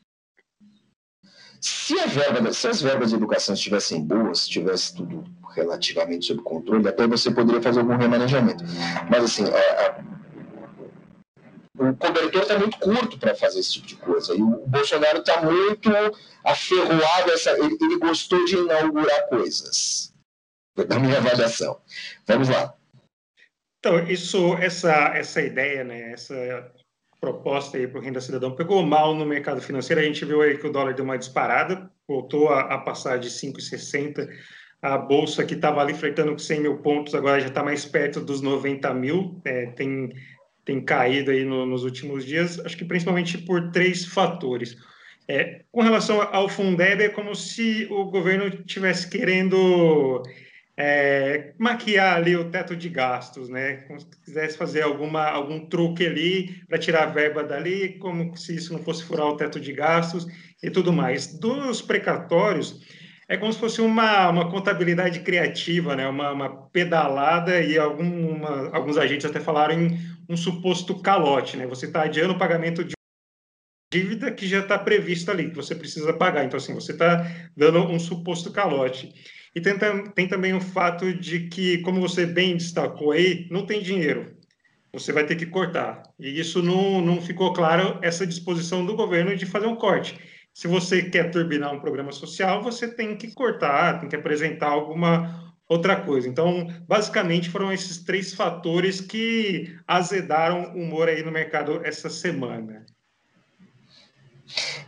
Se, 1.62 1.96
verba, 2.08 2.52
se 2.52 2.68
as 2.68 2.82
verbas 2.82 3.12
de 3.12 3.16
educação 3.16 3.54
estivessem 3.54 4.04
boas, 4.04 4.48
tivesse 4.48 4.96
tudo 4.96 5.24
relativamente 5.54 6.26
sob 6.26 6.42
controle, 6.42 6.88
até 6.88 7.06
você 7.06 7.30
poderia 7.30 7.62
fazer 7.62 7.82
algum 7.82 7.96
remanejamento. 7.96 8.64
Mas, 9.08 9.24
assim, 9.26 9.44
a, 9.46 9.88
a, 9.88 10.02
o 11.78 11.96
cobertor 11.96 12.42
está 12.42 12.58
muito 12.58 12.80
curto 12.80 13.20
para 13.20 13.36
fazer 13.36 13.60
esse 13.60 13.74
tipo 13.74 13.88
de 13.88 13.96
coisa. 13.98 14.34
E 14.34 14.42
o 14.42 14.66
Bolsonaro 14.66 15.20
está 15.20 15.40
muito 15.44 15.90
aferroado. 16.44 17.32
Essa, 17.32 17.52
ele, 17.52 17.78
ele, 17.80 18.00
gostou 18.00 18.44
de 18.46 18.56
inaugurar 18.56 19.28
coisas. 19.30 20.12
Na 20.90 20.98
minha 20.98 21.18
avaliação. 21.18 21.80
Vamos 22.26 22.50
lá. 22.50 22.74
Então, 23.80 24.00
isso, 24.08 24.56
essa, 24.56 24.92
essa 25.16 25.42
ideia, 25.42 25.84
né, 25.84 26.12
essa 26.12 26.72
proposta 27.22 27.78
aí 27.78 27.88
para 27.88 28.00
o 28.00 28.04
Renda 28.04 28.20
Cidadão 28.20 28.56
pegou 28.56 28.84
mal 28.84 29.14
no 29.14 29.26
mercado 29.26 29.62
financeiro. 29.62 30.02
A 30.02 30.04
gente 30.04 30.26
viu 30.26 30.42
aí 30.42 30.58
que 30.58 30.66
o 30.66 30.72
dólar 30.72 30.96
deu 30.96 31.06
uma 31.06 31.18
disparada, 31.18 31.90
voltou 32.08 32.50
a, 32.50 32.62
a 32.62 32.78
passar 32.80 33.20
de 33.20 33.30
5,60 33.30 34.28
a 34.82 34.98
bolsa 34.98 35.46
que 35.46 35.54
estava 35.54 35.80
ali 35.80 35.94
flertando 35.94 36.32
com 36.32 36.40
100 36.40 36.60
mil 36.60 36.78
pontos, 36.78 37.14
agora 37.14 37.40
já 37.40 37.50
está 37.50 37.64
mais 37.64 37.86
perto 37.86 38.20
dos 38.20 38.42
90 38.42 38.92
mil, 38.96 39.40
é, 39.46 39.68
tem, 39.68 40.12
tem 40.66 40.84
caído 40.84 41.30
aí 41.30 41.46
no, 41.46 41.68
nos 41.68 41.84
últimos 41.84 42.26
dias, 42.26 42.60
acho 42.60 42.76
que 42.76 42.84
principalmente 42.84 43.38
por 43.38 43.72
três 43.72 44.04
fatores. 44.04 44.76
É, 45.28 45.62
com 45.72 45.82
relação 45.82 46.20
ao 46.34 46.50
Fundeb, 46.50 47.04
é 47.04 47.10
como 47.10 47.36
se 47.36 47.88
o 47.92 48.06
governo 48.06 48.50
tivesse 48.64 49.08
querendo 49.08 50.24
é, 50.78 51.54
maquiar 51.58 52.18
ali 52.18 52.36
o 52.36 52.50
teto 52.50 52.76
de 52.76 52.90
gastos, 52.90 53.50
né? 53.50 53.78
Como 53.88 54.00
se 54.00 54.08
quisesse 54.24 54.58
fazer 54.58 54.82
alguma, 54.82 55.26
algum 55.26 55.66
truque 55.68 56.06
ali 56.06 56.64
para 56.68 56.78
tirar 56.78 57.04
a 57.04 57.12
verba 57.12 57.44
dali, 57.44 57.98
como 58.00 58.36
se 58.36 58.56
isso 58.56 58.74
não 58.74 58.84
fosse 58.84 59.04
furar 59.04 59.28
o 59.28 59.38
teto 59.38 59.60
de 59.60 59.74
gastos 59.74 60.26
e 60.64 60.70
tudo 60.70 60.94
mais. 60.94 61.28
Dos 61.40 61.82
precatórios, 61.82 62.82
é 63.28 63.38
como 63.38 63.52
se 63.54 63.60
fosse 63.60 63.82
uma, 63.82 64.30
uma 64.30 64.50
contabilidade 64.52 65.22
criativa, 65.22 65.96
né? 65.96 66.08
uma, 66.08 66.32
uma 66.32 66.68
pedalada, 66.68 67.62
e 67.62 67.78
alguma, 67.78 68.70
alguns 68.76 68.98
agentes 68.98 69.26
até 69.26 69.40
falaram 69.40 69.82
em 69.82 69.98
um 70.28 70.36
suposto 70.36 71.02
calote. 71.02 71.58
Né? 71.58 71.66
Você 71.68 71.86
está 71.86 72.04
adiando 72.04 72.34
o 72.34 72.38
pagamento 72.38 72.84
de 72.84 72.94
dívida 73.94 74.32
que 74.32 74.48
já 74.48 74.60
está 74.60 74.80
prevista 74.80 75.32
ali, 75.32 75.50
que 75.50 75.56
você 75.56 75.76
precisa 75.76 76.14
pagar. 76.14 76.46
Então, 76.46 76.58
assim, 76.58 76.74
você 76.74 76.94
está 76.94 77.26
dando 77.56 77.80
um 77.80 78.00
suposto 78.00 78.52
calote. 78.52 79.14
E 79.54 79.62
tem, 79.62 79.78
tem 80.16 80.28
também 80.28 80.54
o 80.54 80.62
fato 80.62 81.14
de 81.14 81.48
que, 81.48 81.80
como 81.80 82.00
você 82.00 82.26
bem 82.26 82.56
destacou 82.56 83.12
aí, 83.12 83.48
não 83.52 83.66
tem 83.66 83.82
dinheiro. 83.82 84.36
Você 84.94 85.12
vai 85.12 85.26
ter 85.26 85.36
que 85.36 85.46
cortar. 85.46 86.04
E 86.20 86.40
isso 86.40 86.62
não, 86.62 87.02
não 87.02 87.22
ficou 87.22 87.54
claro, 87.54 88.00
essa 88.02 88.26
disposição 88.26 88.86
do 88.86 88.96
governo 88.96 89.36
de 89.36 89.46
fazer 89.46 89.68
um 89.68 89.76
corte 89.76 90.18
se 90.54 90.68
você 90.68 91.04
quer 91.04 91.32
turbinar 91.32 91.74
um 91.74 91.80
programa 91.80 92.12
social, 92.12 92.62
você 92.62 92.88
tem 92.88 93.16
que 93.16 93.34
cortar, 93.34 94.00
tem 94.00 94.10
que 94.10 94.16
apresentar 94.16 94.68
alguma 94.68 95.54
outra 95.68 96.02
coisa. 96.02 96.28
Então, 96.28 96.68
basicamente, 96.88 97.50
foram 97.50 97.72
esses 97.72 98.00
três 98.00 98.34
fatores 98.34 99.00
que 99.00 99.76
azedaram 99.88 100.74
o 100.74 100.82
humor 100.82 101.08
aí 101.08 101.24
no 101.24 101.32
mercado 101.32 101.82
essa 101.86 102.10
semana. 102.10 102.86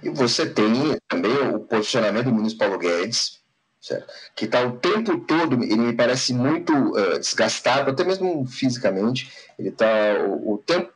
E 0.01 0.09
você 0.09 0.49
tem 0.49 0.97
também 1.07 1.31
o 1.31 1.61
posicionamento 1.61 2.25
do 2.25 2.35
ministro 2.35 2.59
Paulo 2.59 2.77
Guedes, 2.77 3.41
certo? 3.83 4.07
que 4.33 4.45
está 4.45 4.65
o 4.65 4.77
tempo 4.77 5.19
todo, 5.19 5.61
ele 5.61 5.75
me 5.75 5.93
parece 5.93 6.33
muito 6.33 6.73
uh, 6.73 7.19
desgastado, 7.19 7.91
até 7.91 8.05
mesmo 8.05 8.45
fisicamente, 8.45 9.29
ele 9.59 9.69
está 9.69 9.85
o, 10.25 10.53
o 10.53 10.57
tempo 10.57 10.93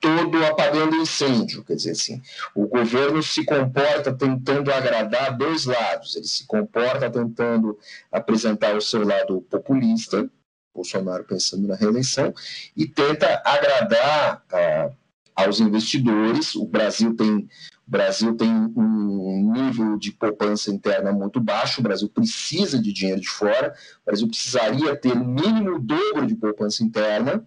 todo 0.00 0.44
apagando 0.44 0.96
incêndio. 0.96 1.64
Quer 1.64 1.74
dizer 1.74 1.90
assim, 1.92 2.22
o 2.54 2.66
governo 2.66 3.22
se 3.22 3.44
comporta 3.44 4.12
tentando 4.12 4.72
agradar 4.72 5.36
dois 5.36 5.64
lados. 5.64 6.16
Ele 6.16 6.26
se 6.26 6.46
comporta 6.46 7.10
tentando 7.10 7.78
apresentar 8.10 8.76
o 8.76 8.80
seu 8.80 9.04
lado 9.06 9.42
populista, 9.42 10.28
Bolsonaro 10.74 11.24
pensando 11.24 11.68
na 11.68 11.74
reeleição, 11.76 12.32
e 12.76 12.86
tenta 12.86 13.40
agradar 13.44 14.42
ah, 14.52 14.90
aos 15.36 15.60
investidores. 15.60 16.54
O 16.54 16.64
Brasil 16.64 17.14
tem 17.16 17.48
o 17.90 17.92
Brasil 17.92 18.36
tem 18.36 18.48
um 18.48 19.52
nível 19.52 19.98
de 19.98 20.12
poupança 20.12 20.70
interna 20.70 21.10
muito 21.10 21.40
baixo, 21.40 21.80
o 21.80 21.82
Brasil 21.82 22.08
precisa 22.08 22.80
de 22.80 22.92
dinheiro 22.92 23.20
de 23.20 23.28
fora, 23.28 23.74
o 24.02 24.06
Brasil 24.06 24.28
precisaria 24.28 24.94
ter 24.94 25.16
no 25.16 25.24
mínimo 25.24 25.74
o 25.74 25.80
dobro 25.80 26.24
de 26.24 26.36
poupança 26.36 26.84
interna, 26.84 27.44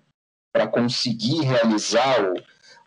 para 0.52 0.68
conseguir 0.68 1.40
realizar 1.44 2.26
o, 2.26 2.34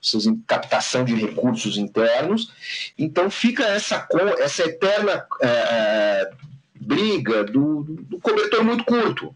seus 0.02 0.26
captação 0.46 1.02
de 1.02 1.14
recursos 1.14 1.78
internos. 1.78 2.52
Então 2.98 3.30
fica 3.30 3.64
essa, 3.64 4.06
essa 4.38 4.62
eterna 4.62 5.26
é, 5.40 6.30
briga 6.78 7.42
do, 7.42 7.84
do, 7.84 8.20
cobertor 8.20 8.62
muito 8.62 8.84
curto. 8.84 9.34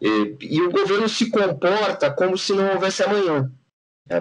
E, 0.00 0.36
e, 0.40 0.62
o 0.62 0.70
governo 0.70 1.08
se 1.08 1.28
comporta 1.28 2.08
como 2.08 2.38
se 2.38 2.52
não 2.52 2.72
houvesse 2.72 3.02
amanhã. 3.02 3.50
É, 4.08 4.18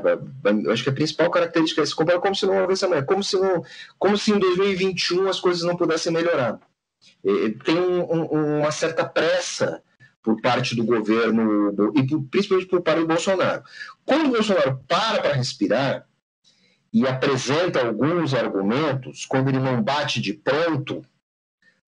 eu 0.66 0.72
acho 0.72 0.84
que 0.84 0.90
a 0.90 0.94
principal 0.94 1.30
característica 1.30 1.82
é 1.82 1.86
se 1.86 1.96
comporta 1.96 2.22
como 2.22 2.36
se 2.36 2.46
não 2.46 2.62
houvesse 2.62 2.86
amanhã, 2.86 3.04
como 3.04 3.24
se, 3.24 3.38
não, 3.38 3.64
como 4.00 4.18
se 4.18 4.32
em 4.32 4.40
2021 4.40 5.28
as 5.28 5.40
coisas 5.40 5.64
não 5.64 5.76
pudessem 5.76 6.12
melhorar. 6.12 6.60
E, 7.24 7.52
tem 7.52 7.78
um, 7.78 8.02
um, 8.12 8.60
uma 8.60 8.72
certa 8.72 9.06
pressa 9.06 9.84
por 10.22 10.42
parte 10.42 10.74
do 10.74 10.86
governo 10.86 11.74
e 11.96 12.18
principalmente 12.30 12.70
por 12.70 12.82
parte 12.82 13.02
do 13.02 13.08
Bolsonaro. 13.08 13.62
Quando 14.06 14.28
o 14.28 14.32
Bolsonaro 14.32 14.82
para 14.88 15.22
para 15.22 15.34
respirar 15.34 16.08
e 16.94 17.06
apresenta 17.06 17.86
alguns 17.86 18.34
argumentos, 18.34 19.26
quando 19.26 19.50
ele 19.50 19.60
não 19.60 19.82
bate 19.82 20.22
de 20.22 20.34
pronto, 20.34 21.06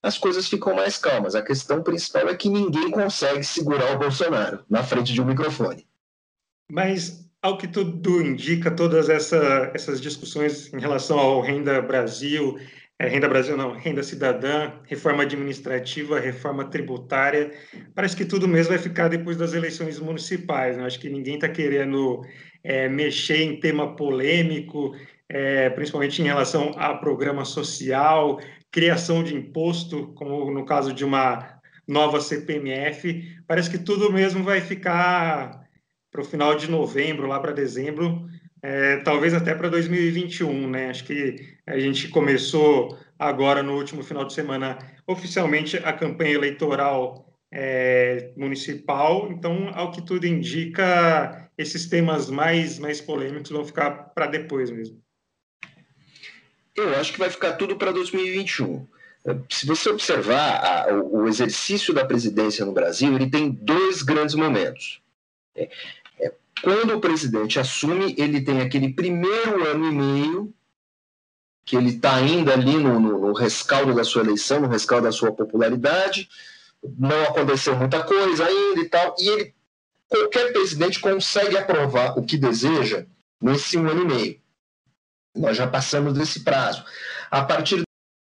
as 0.04 0.18
coisas 0.18 0.48
ficam 0.48 0.76
mais 0.76 0.98
calmas. 0.98 1.34
A 1.34 1.42
questão 1.42 1.82
principal 1.82 2.28
é 2.28 2.36
que 2.36 2.50
ninguém 2.50 2.92
consegue 2.92 3.44
segurar 3.44 3.96
o 3.96 4.00
Bolsonaro 4.00 4.66
na 4.70 4.84
frente 4.84 5.14
de 5.14 5.22
um 5.22 5.26
microfone. 5.26 5.88
Mas, 6.70 7.25
ao 7.46 7.60
que 7.60 7.68
tudo 7.68 8.22
indica, 8.22 8.72
todas 8.72 9.08
essa, 9.08 9.72
essas 9.76 10.02
discussões 10.02 10.74
em 10.74 10.80
relação 10.80 11.20
ao 11.20 11.42
Renda 11.42 11.80
Brasil, 11.80 12.58
é, 12.98 13.08
renda 13.08 13.28
Brasil 13.28 13.56
não, 13.56 13.74
renda 13.74 14.02
cidadã, 14.02 14.72
reforma 14.86 15.22
administrativa, 15.22 16.20
reforma 16.20 16.66
tributária. 16.66 17.52
Parece 17.94 18.16
que 18.16 18.26
tudo 18.26 18.48
mesmo 18.48 18.70
vai 18.70 18.80
ficar 18.80 19.10
depois 19.10 19.38
das 19.38 19.54
eleições 19.54 20.00
municipais. 20.00 20.76
Né? 20.76 20.86
Acho 20.86 21.00
que 21.00 21.08
ninguém 21.08 21.36
está 21.36 21.48
querendo 21.48 22.24
é, 22.64 22.90
mexer 22.90 23.44
em 23.44 23.60
tema 23.60 23.96
polêmico, 23.96 24.96
é, 25.30 25.70
principalmente 25.70 26.24
em 26.24 26.26
relação 26.26 26.72
a 26.78 26.96
programa 26.96 27.46
social, 27.46 28.40
criação 28.72 29.24
de 29.24 29.36
imposto, 29.36 30.08
como 30.16 30.50
no 30.50 30.66
caso 30.66 30.92
de 30.92 31.06
uma 31.06 31.60
nova 31.88 32.20
CPMF. 32.20 33.24
Parece 33.46 33.70
que 33.70 33.78
tudo 33.78 34.12
mesmo 34.12 34.44
vai 34.44 34.62
ficar 34.62 35.65
para 36.16 36.22
o 36.22 36.26
final 36.26 36.56
de 36.56 36.72
novembro, 36.72 37.28
lá 37.28 37.42
para 37.42 37.52
dezembro, 37.52 38.26
é, 38.64 38.98
talvez 38.98 39.34
até 39.34 39.54
para 39.54 39.68
2021, 39.68 40.70
né? 40.70 40.90
Acho 40.90 41.04
que 41.04 41.58
a 41.68 41.78
gente 41.78 42.08
começou 42.08 42.98
agora 43.20 43.62
no 43.62 43.76
último 43.76 44.02
final 44.02 44.24
de 44.24 44.34
semana 44.34 44.78
oficialmente 45.06 45.76
a 45.76 45.92
campanha 45.92 46.36
eleitoral 46.36 47.38
é, 47.52 48.32
municipal, 48.38 49.30
então, 49.30 49.70
ao 49.74 49.92
que 49.92 50.02
tudo 50.02 50.26
indica, 50.26 51.50
esses 51.58 51.88
temas 51.88 52.30
mais, 52.30 52.80
mais 52.80 53.02
polêmicos 53.02 53.52
vão 53.52 53.66
ficar 53.66 53.92
para 54.16 54.28
depois 54.28 54.72
mesmo. 54.72 54.98
Eu 56.78 56.96
acho 56.96 57.12
que 57.12 57.20
vai 57.20 57.30
ficar 57.30 57.54
tudo 57.54 57.76
para 57.76 57.92
2021. 57.92 58.88
Se 59.50 59.66
você 59.66 59.90
observar 59.90 60.64
a, 60.64 60.94
o 60.94 61.28
exercício 61.28 61.94
da 61.94 62.06
presidência 62.06 62.66
no 62.66 62.72
Brasil, 62.72 63.14
ele 63.14 63.30
tem 63.30 63.52
dois 63.52 64.02
grandes 64.02 64.36
momentos. 64.36 65.02
Quando 66.62 66.96
o 66.96 67.02
presidente 67.02 67.60
assume, 67.60 68.16
ele 68.18 68.42
tem 68.42 68.62
aquele 68.62 68.94
primeiro 68.94 69.68
ano 69.68 69.86
e 69.86 69.92
meio 69.92 70.54
que 71.66 71.76
ele 71.76 71.90
está 71.90 72.16
ainda 72.16 72.54
ali 72.54 72.78
no, 72.78 73.00
no, 73.00 73.20
no, 73.20 73.34
rescaldo 73.34 73.94
da 73.94 74.04
sua 74.04 74.22
eleição, 74.22 74.62
no 74.62 74.68
rescaldo 74.68 75.06
da 75.06 75.12
sua 75.12 75.32
popularidade, 75.32 76.30
não 76.98 77.24
aconteceu 77.24 77.76
muita 77.76 78.04
coisa 78.04 78.46
ainda 78.46 78.82
e 78.82 78.88
tal, 78.88 79.16
e 79.20 79.28
ele, 79.28 79.56
qualquer 80.08 80.54
presidente 80.54 81.00
consegue 81.00 81.58
aprovar 81.58 82.18
o 82.20 82.24
que 82.24 82.38
deseja 82.38 83.06
nesse 83.42 83.78
um 83.78 83.90
ano 83.90 84.04
e 84.04 84.06
meio. 84.06 84.42
Nós 85.36 85.58
já 85.58 85.68
passamos 85.68 86.14
desse 86.14 86.42
prazo. 86.42 86.86
A 87.32 87.44
partir 87.44 87.82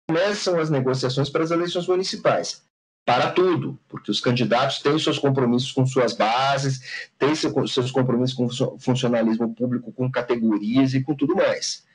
começam 0.08 0.58
as 0.58 0.70
negociações 0.70 1.28
para 1.28 1.44
as 1.44 1.50
eleições 1.50 1.86
municipais. 1.86 2.62
Para 3.08 3.30
tudo, 3.30 3.80
porque 3.88 4.10
os 4.10 4.20
candidatos 4.20 4.80
têm 4.80 4.98
seus 4.98 5.18
compromissos 5.18 5.72
com 5.72 5.86
suas 5.86 6.12
bases, 6.12 7.08
têm 7.18 7.34
seus 7.34 7.90
compromissos 7.90 8.36
com 8.36 8.44
o 8.44 8.78
funcionalismo 8.78 9.54
público, 9.54 9.90
com 9.90 10.12
categorias 10.12 10.92
e 10.92 11.02
com 11.02 11.14
tudo 11.14 11.34
mais. 11.34 11.86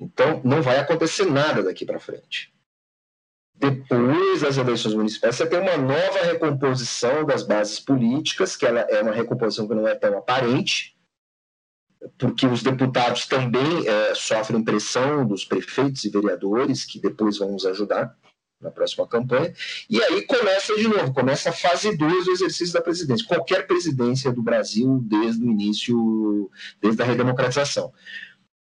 Então, 0.00 0.40
não 0.44 0.62
vai 0.62 0.78
acontecer 0.78 1.24
nada 1.24 1.60
daqui 1.60 1.84
para 1.84 1.98
frente. 1.98 2.54
Depois 3.52 4.42
das 4.42 4.58
eleições 4.58 4.94
municipais, 4.94 5.34
você 5.34 5.44
tem 5.44 5.58
uma 5.58 5.76
nova 5.76 6.22
recomposição 6.22 7.24
das 7.24 7.42
bases 7.42 7.80
políticas, 7.80 8.54
que 8.54 8.64
ela 8.64 8.82
é 8.82 9.02
uma 9.02 9.10
recomposição 9.10 9.66
que 9.66 9.74
não 9.74 9.88
é 9.88 9.96
tão 9.96 10.16
aparente, 10.18 10.96
porque 12.16 12.46
os 12.46 12.62
deputados 12.62 13.26
também 13.26 13.88
é, 13.88 14.14
sofrem 14.14 14.62
pressão 14.62 15.26
dos 15.26 15.44
prefeitos 15.44 16.04
e 16.04 16.10
vereadores, 16.10 16.84
que 16.84 17.00
depois 17.00 17.38
vão 17.38 17.50
nos 17.50 17.66
ajudar 17.66 18.16
na 18.60 18.70
próxima 18.70 19.06
campanha. 19.06 19.52
E 19.88 20.02
aí 20.02 20.22
começa 20.22 20.76
de 20.76 20.86
novo, 20.86 21.12
começa 21.14 21.50
a 21.50 21.52
fase 21.52 21.96
2 21.96 22.24
do 22.24 22.30
exercício 22.32 22.74
da 22.74 22.82
presidência. 22.82 23.26
Qualquer 23.26 23.66
presidência 23.66 24.30
do 24.30 24.42
Brasil 24.42 25.00
desde 25.02 25.42
o 25.42 25.50
início, 25.50 26.50
desde 26.80 27.02
a 27.02 27.04
redemocratização. 27.04 27.92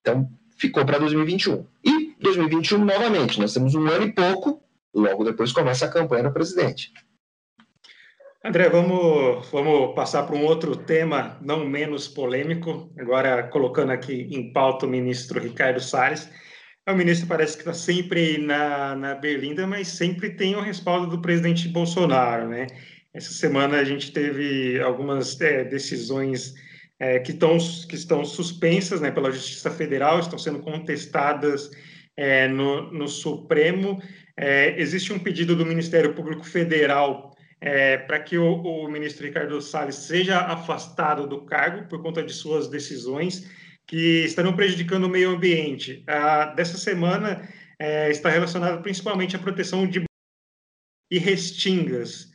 Então, 0.01 0.29
ficou 0.57 0.85
para 0.85 0.97
2021. 0.97 1.65
E 1.83 2.15
2021, 2.19 2.83
novamente, 2.83 3.39
nós 3.39 3.53
temos 3.53 3.75
um 3.75 3.87
ano 3.87 4.05
e 4.05 4.11
pouco, 4.11 4.61
logo 4.93 5.23
depois 5.23 5.51
começa 5.51 5.85
a 5.85 5.89
campanha 5.89 6.23
do 6.23 6.33
presidente. 6.33 6.91
André, 8.45 8.67
vamos, 8.67 9.47
vamos 9.51 9.95
passar 9.95 10.23
para 10.23 10.35
um 10.35 10.43
outro 10.43 10.75
tema 10.75 11.37
não 11.41 11.65
menos 11.65 12.09
polêmico, 12.09 12.91
agora 12.97 13.43
colocando 13.43 13.91
aqui 13.91 14.27
em 14.31 14.51
pauta 14.51 14.85
o 14.85 14.89
ministro 14.89 15.39
Ricardo 15.39 15.79
Salles. 15.79 16.29
O 16.85 16.93
ministro 16.93 17.27
parece 17.27 17.53
que 17.53 17.61
está 17.61 17.73
sempre 17.73 18.37
na, 18.37 18.93
na 18.93 19.15
berlinda, 19.15 19.65
mas 19.65 19.87
sempre 19.87 20.31
tem 20.31 20.53
o 20.55 20.61
respaldo 20.61 21.07
do 21.07 21.21
presidente 21.21 21.69
Bolsonaro, 21.69 22.49
né? 22.49 22.67
Essa 23.13 23.31
semana 23.31 23.77
a 23.77 23.83
gente 23.85 24.11
teve 24.11 24.81
algumas 24.81 25.39
é, 25.39 25.63
decisões 25.63 26.53
é, 26.99 27.19
que, 27.19 27.31
tão, 27.31 27.57
que 27.87 27.95
estão 27.95 28.25
suspensas 28.25 28.99
né, 28.99 29.11
pela 29.11 29.31
Justiça 29.31 29.71
Federal, 29.71 30.19
estão 30.19 30.37
sendo 30.37 30.59
contestadas 30.59 31.71
é, 32.17 32.49
no, 32.49 32.91
no 32.91 33.07
Supremo. 33.07 34.01
É, 34.35 34.77
existe 34.77 35.13
um 35.13 35.19
pedido 35.19 35.55
do 35.55 35.65
Ministério 35.65 36.13
Público 36.13 36.43
Federal 36.43 37.33
é, 37.61 37.97
para 37.97 38.19
que 38.19 38.37
o, 38.37 38.55
o, 38.61 38.89
ministro 38.89 39.25
Ricardo 39.25 39.61
Salles 39.61 39.95
seja 39.95 40.39
afastado 40.39 41.25
do 41.27 41.45
cargo 41.45 41.87
por 41.87 42.01
conta 42.01 42.21
de 42.21 42.33
suas 42.33 42.67
decisões 42.67 43.49
que 43.87 44.23
estarão 44.23 44.55
prejudicando 44.55 45.05
o 45.05 45.09
meio 45.09 45.31
ambiente. 45.31 46.03
A, 46.07 46.45
dessa 46.45 46.77
semana 46.77 47.47
é, 47.79 48.09
está 48.09 48.29
relacionada 48.29 48.81
principalmente 48.81 49.35
à 49.35 49.39
proteção 49.39 49.87
de 49.87 50.03
e 51.11 51.19
restingas. 51.19 52.31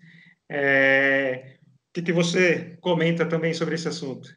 É, 0.49 1.59
o 1.65 1.95
que, 1.95 2.03
que 2.03 2.13
você 2.13 2.77
comenta 2.81 3.27
também 3.27 3.53
sobre 3.53 3.75
esse 3.75 3.89
assunto? 3.89 4.33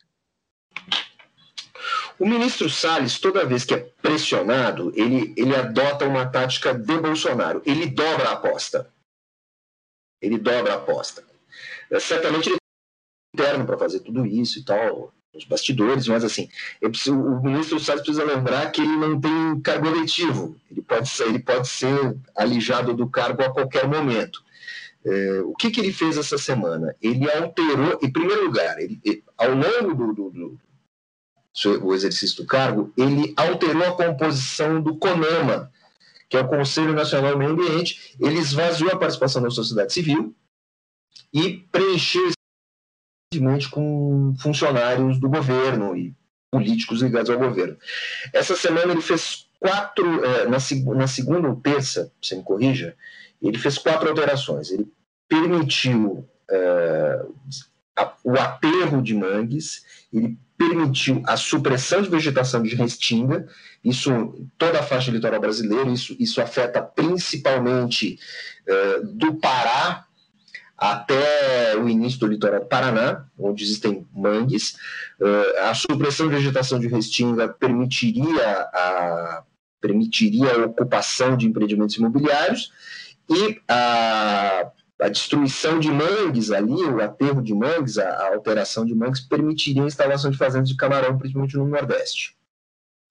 O 2.18 2.26
ministro 2.26 2.70
Salles, 2.70 3.20
toda 3.20 3.46
vez 3.46 3.66
que 3.66 3.74
é 3.74 3.80
pressionado, 4.02 4.92
ele, 4.96 5.34
ele 5.38 5.56
adota 5.56 6.06
uma 6.06 6.26
tática 6.26 6.74
de 6.74 7.00
Bolsonaro. 7.00 7.62
Ele 7.66 7.88
dobra 7.88 8.30
a 8.30 8.34
aposta. 8.34 8.92
Ele 10.22 10.38
dobra 10.38 10.74
a 10.74 10.78
aposta. 10.78 11.24
É, 11.90 12.00
certamente 12.00 12.50
ele 12.50 12.58
tem 12.58 13.44
interno 13.44 13.66
para 13.66 13.78
fazer 13.78 14.00
tudo 14.02 14.26
isso 14.26 14.60
e 14.60 14.66
tal, 14.66 15.14
os 15.34 15.46
bastidores, 15.46 16.08
mas 16.08 16.24
assim, 16.24 16.50
preciso, 16.80 17.16
o 17.16 17.42
ministro 17.42 17.80
Salles 17.80 18.04
precisa 18.04 18.24
lembrar 18.24 18.70
que 18.72 18.82
ele 18.82 18.98
não 18.98 19.20
tem 19.20 19.62
cargo 19.62 19.88
eletivo, 19.88 20.56
ele 20.70 20.82
pode 20.82 21.08
ser, 21.08 21.28
ele 21.28 21.40
pode 21.40 21.68
ser 21.68 22.18
alijado 22.36 22.94
do 22.94 23.08
cargo 23.08 23.42
a 23.42 23.50
qualquer 23.50 23.88
momento. 23.88 24.44
É, 25.04 25.42
o 25.46 25.54
que, 25.54 25.72
que 25.72 25.80
ele 25.80 25.94
fez 25.94 26.18
essa 26.18 26.38
semana? 26.38 26.96
Ele 27.02 27.30
alterou, 27.32 27.98
em 28.02 28.12
primeiro 28.12 28.46
lugar, 28.46 28.78
ele, 28.80 29.24
ao 29.38 29.50
longo 29.52 29.96
do, 29.96 30.14
do, 30.14 30.30
do, 30.30 31.80
do 31.80 31.94
exercício 31.94 32.38
do 32.38 32.46
cargo, 32.46 32.94
ele 32.96 33.34
alterou 33.36 33.84
a 33.84 33.96
composição 33.96 34.82
do 34.82 34.98
CONAMA, 34.98 35.72
que 36.30 36.38
é 36.38 36.42
o 36.42 36.48
Conselho 36.48 36.94
Nacional 36.94 37.32
do 37.32 37.40
Meio 37.40 37.52
Ambiente, 37.52 38.16
ele 38.20 38.38
esvaziou 38.38 38.92
a 38.92 38.98
participação 38.98 39.42
da 39.42 39.50
sociedade 39.50 39.92
civil 39.92 40.36
e 41.34 41.66
preencheu 41.72 42.32
com 43.72 44.36
funcionários 44.40 45.18
do 45.20 45.30
governo 45.30 45.96
e 45.96 46.14
políticos 46.52 47.02
ligados 47.02 47.30
ao 47.30 47.40
governo. 47.40 47.78
Essa 48.34 48.56
semana 48.56 48.92
ele 48.92 49.02
fez 49.02 49.48
quatro, 49.58 50.26
é, 50.26 50.46
na, 50.46 50.58
na 50.96 51.08
segunda 51.08 51.48
ou 51.48 51.56
terça, 51.56 52.12
você 52.22 52.36
me 52.36 52.44
corrija, 52.44 52.96
ele 53.42 53.58
fez 53.58 53.78
quatro 53.78 54.10
alterações. 54.10 54.70
Ele 54.70 54.92
permitiu 55.30 56.28
a, 57.96 58.14
o 58.24 58.34
aterro 58.34 59.02
de 59.02 59.16
mangues, 59.16 59.86
ele 60.12 60.38
permitiu 60.58 61.24
a 61.26 61.38
supressão 61.38 62.02
de 62.02 62.10
vegetação 62.10 62.62
de 62.62 62.76
restinga, 62.76 63.48
isso 63.84 64.12
toda 64.58 64.80
a 64.80 64.84
faixa 64.84 65.10
litoral 65.10 65.40
brasileira, 65.40 65.90
isso, 65.90 66.16
isso 66.20 66.42
afeta 66.42 66.82
principalmente 66.82 68.20
é, 68.68 69.00
do 69.00 69.36
Pará 69.36 70.06
até 70.82 71.78
o 71.78 71.88
início 71.88 72.20
do 72.22 72.26
litoral 72.26 72.62
do 72.62 72.66
Paraná, 72.66 73.24
onde 73.38 73.64
existem 73.64 74.08
mangues. 74.12 74.74
Uh, 75.20 75.60
a 75.70 75.76
supressão 75.76 76.28
de 76.28 76.34
vegetação 76.34 76.80
de 76.80 76.88
restinga 76.88 77.48
permitiria 77.48 78.68
a, 78.74 79.44
permitiria 79.80 80.56
a 80.56 80.66
ocupação 80.66 81.38
de 81.38 81.46
empreendimentos 81.46 81.96
imobiliários 81.98 82.72
e 83.30 83.62
a, 83.68 84.72
a 85.00 85.08
destruição 85.08 85.80
de 85.80 85.92
mangues 85.92 86.50
ali, 86.50 86.74
o 86.74 87.00
aterro 87.00 87.44
de 87.44 87.54
mangues, 87.54 88.00
a, 88.00 88.10
a 88.10 88.34
alteração 88.34 88.84
de 88.84 88.96
mangues, 88.96 89.20
permitiria 89.20 89.84
a 89.84 89.88
instalação 89.88 90.32
de 90.32 90.38
fazendas 90.38 90.70
de 90.70 90.76
camarão, 90.76 91.16
principalmente 91.16 91.58
no 91.58 91.68
Nordeste. 91.68 92.36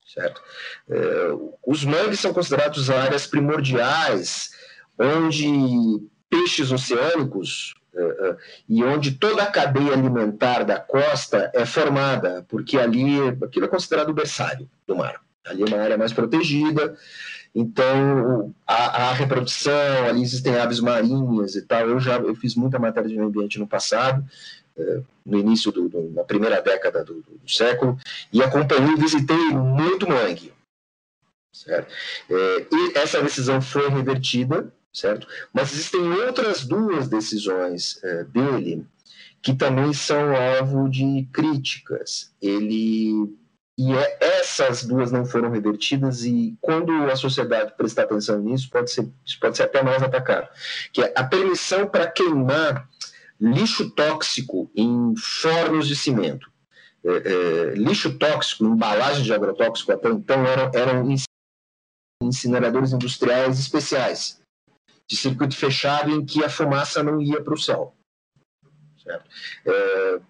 Certo? 0.04 0.42
Uh, 0.88 1.56
os 1.64 1.84
mangues 1.84 2.18
são 2.18 2.32
considerados 2.32 2.90
áreas 2.90 3.28
primordiais, 3.28 4.50
onde 4.98 6.09
peixes 6.30 6.70
oceânicos 6.70 7.74
uh, 7.92 8.30
uh, 8.30 8.36
e 8.68 8.82
onde 8.84 9.12
toda 9.12 9.42
a 9.42 9.50
cadeia 9.50 9.92
alimentar 9.92 10.62
da 10.62 10.78
costa 10.78 11.50
é 11.52 11.66
formada, 11.66 12.46
porque 12.48 12.78
ali 12.78 13.18
aquilo 13.42 13.66
é 13.66 13.68
considerado 13.68 14.10
o 14.10 14.14
berçário 14.14 14.70
do 14.86 14.96
mar. 14.96 15.20
Ali 15.44 15.62
é 15.62 15.66
uma 15.66 15.82
área 15.82 15.98
mais 15.98 16.12
protegida, 16.12 16.96
então 17.54 18.54
a, 18.66 19.08
a 19.08 19.12
reprodução, 19.12 20.06
ali 20.08 20.22
existem 20.22 20.56
aves 20.56 20.80
marinhas 20.80 21.56
e 21.56 21.62
tal. 21.62 21.88
Eu 21.88 21.98
já 21.98 22.16
eu 22.18 22.34
fiz 22.34 22.54
muita 22.54 22.78
matéria 22.78 23.08
de 23.08 23.16
meio 23.16 23.26
ambiente 23.26 23.58
no 23.58 23.66
passado, 23.66 24.24
uh, 24.76 25.04
no 25.26 25.38
início 25.38 25.72
do, 25.72 25.88
do, 25.88 26.10
na 26.10 26.22
primeira 26.22 26.62
década 26.62 27.04
do, 27.04 27.14
do, 27.14 27.50
século, 27.50 27.98
e 28.32 28.42
acompanhei 28.42 28.92
e 28.92 29.00
visitei 29.00 29.50
muito 29.50 30.08
mangue. 30.08 30.52
Certo? 31.52 31.92
É, 32.30 32.66
e 32.72 32.92
essa 32.96 33.20
decisão 33.20 33.60
foi 33.60 33.88
revertida 33.88 34.72
certo? 34.92 35.26
Mas 35.52 35.72
existem 35.72 36.00
outras 36.12 36.64
duas 36.64 37.08
decisões 37.08 38.02
é, 38.02 38.24
dele 38.24 38.86
que 39.42 39.54
também 39.54 39.92
são 39.92 40.34
alvo 40.34 40.88
de 40.88 41.26
críticas. 41.32 42.32
Ele 42.42 43.38
e 43.78 43.94
é, 43.94 44.18
essas 44.20 44.84
duas 44.84 45.10
não 45.10 45.24
foram 45.24 45.50
revertidas 45.50 46.24
e 46.24 46.54
quando 46.60 46.92
a 47.10 47.16
sociedade 47.16 47.74
prestar 47.78 48.02
atenção 48.02 48.38
nisso 48.38 48.68
pode 48.68 48.90
ser 48.90 49.08
isso 49.24 49.40
pode 49.40 49.56
ser 49.56 49.62
até 49.62 49.82
mais 49.82 50.02
atacado, 50.02 50.48
que 50.92 51.00
é 51.02 51.12
a 51.16 51.24
permissão 51.24 51.86
para 51.86 52.10
queimar 52.10 52.86
lixo 53.40 53.90
tóxico 53.92 54.70
em 54.76 55.14
fornos 55.16 55.88
de 55.88 55.96
cimento. 55.96 56.50
É, 57.02 57.10
é, 57.10 57.74
lixo 57.74 58.18
tóxico, 58.18 58.66
embalagem 58.66 59.24
de 59.24 59.32
agrotóxico 59.32 59.90
até 59.92 60.10
então 60.10 60.44
eram, 60.46 60.70
eram 60.74 61.14
incineradores 62.22 62.92
industriais 62.92 63.58
especiais 63.58 64.40
de 65.10 65.16
circuito 65.16 65.56
fechado 65.56 66.08
em 66.08 66.24
que 66.24 66.44
a 66.44 66.48
fumaça 66.48 67.02
não 67.02 67.20
ia 67.20 67.42
para 67.42 67.52
o 67.52 67.58
céu. 67.58 67.92
É, 69.66 70.20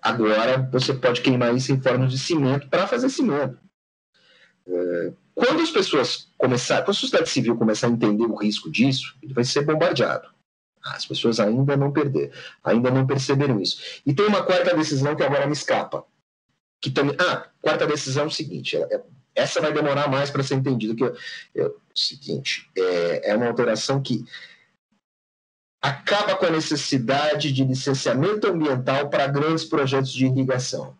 agora 0.00 0.68
você 0.70 0.94
pode 0.94 1.20
queimar 1.20 1.52
isso 1.52 1.72
em 1.72 1.80
forma 1.80 2.06
de 2.06 2.16
cimento 2.16 2.68
para 2.68 2.86
fazer 2.86 3.10
cimento. 3.10 3.58
É, 4.68 5.12
quando 5.34 5.60
as 5.60 5.70
pessoas 5.70 6.28
começarem, 6.38 6.84
quando 6.84 6.96
a 6.96 7.00
sociedade 7.00 7.28
civil 7.28 7.56
começar 7.56 7.88
a 7.88 7.90
entender 7.90 8.24
o 8.24 8.36
risco 8.36 8.70
disso, 8.70 9.16
ele 9.20 9.34
vai 9.34 9.42
ser 9.42 9.62
bombardeado. 9.62 10.28
As 10.80 11.04
pessoas 11.04 11.40
ainda 11.40 11.76
não 11.76 11.92
perderam, 11.92 12.32
ainda 12.62 12.88
não 12.88 13.08
perceberam 13.08 13.60
isso. 13.60 14.00
E 14.06 14.14
tem 14.14 14.26
uma 14.26 14.44
quarta 14.44 14.76
decisão 14.76 15.16
que 15.16 15.24
agora 15.24 15.46
me 15.46 15.54
escapa. 15.54 16.04
Que 16.80 16.88
também, 16.88 17.16
ah, 17.18 17.48
quarta 17.60 17.84
decisão 17.84 18.24
é 18.24 18.26
o 18.28 18.30
seguinte: 18.30 18.76
é, 18.76 18.94
é 18.94 19.02
essa 19.34 19.60
vai 19.60 19.72
demorar 19.72 20.08
mais 20.08 20.30
para 20.30 20.42
ser 20.42 20.54
entendida. 20.54 20.94
Que 20.94 21.04
é, 21.60 21.66
o 21.66 21.74
seguinte, 21.94 22.68
é, 22.76 23.30
é 23.30 23.36
uma 23.36 23.46
alteração 23.46 24.02
que 24.02 24.24
acaba 25.82 26.36
com 26.36 26.46
a 26.46 26.50
necessidade 26.50 27.52
de 27.52 27.64
licenciamento 27.64 28.46
ambiental 28.46 29.08
para 29.08 29.26
grandes 29.26 29.64
projetos 29.64 30.12
de 30.12 30.26
irrigação. 30.26 30.96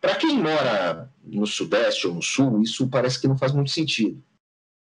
Para 0.00 0.14
quem 0.14 0.38
mora 0.38 1.12
no 1.22 1.46
Sudeste 1.46 2.06
ou 2.06 2.14
no 2.14 2.22
Sul, 2.22 2.62
isso 2.62 2.88
parece 2.88 3.20
que 3.20 3.28
não 3.28 3.36
faz 3.36 3.52
muito 3.52 3.70
sentido. 3.70 4.22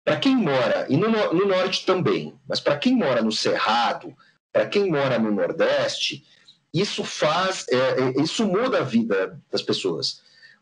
Para 0.04 0.18
quem 0.18 0.36
mora, 0.36 0.88
e 0.90 0.98
no, 0.98 1.10
no 1.10 1.46
norte 1.46 1.86
também, 1.86 2.34
mas 2.48 2.60
para 2.60 2.78
quem 2.78 2.96
mora 2.96 3.22
no 3.22 3.32
Cerrado, 3.32 4.16
para 4.52 4.68
quem 4.68 4.90
mora 4.90 5.20
no 5.20 5.32
Nordeste, 5.32 6.26
isso 6.74 7.04
faz, 7.04 7.68
é, 7.70 7.76
é, 7.76 8.22
isso 8.22 8.46
muda 8.48 8.80
a 8.80 8.84
vida 8.84 9.40
das 9.52 9.62
pessoas. 9.62 10.22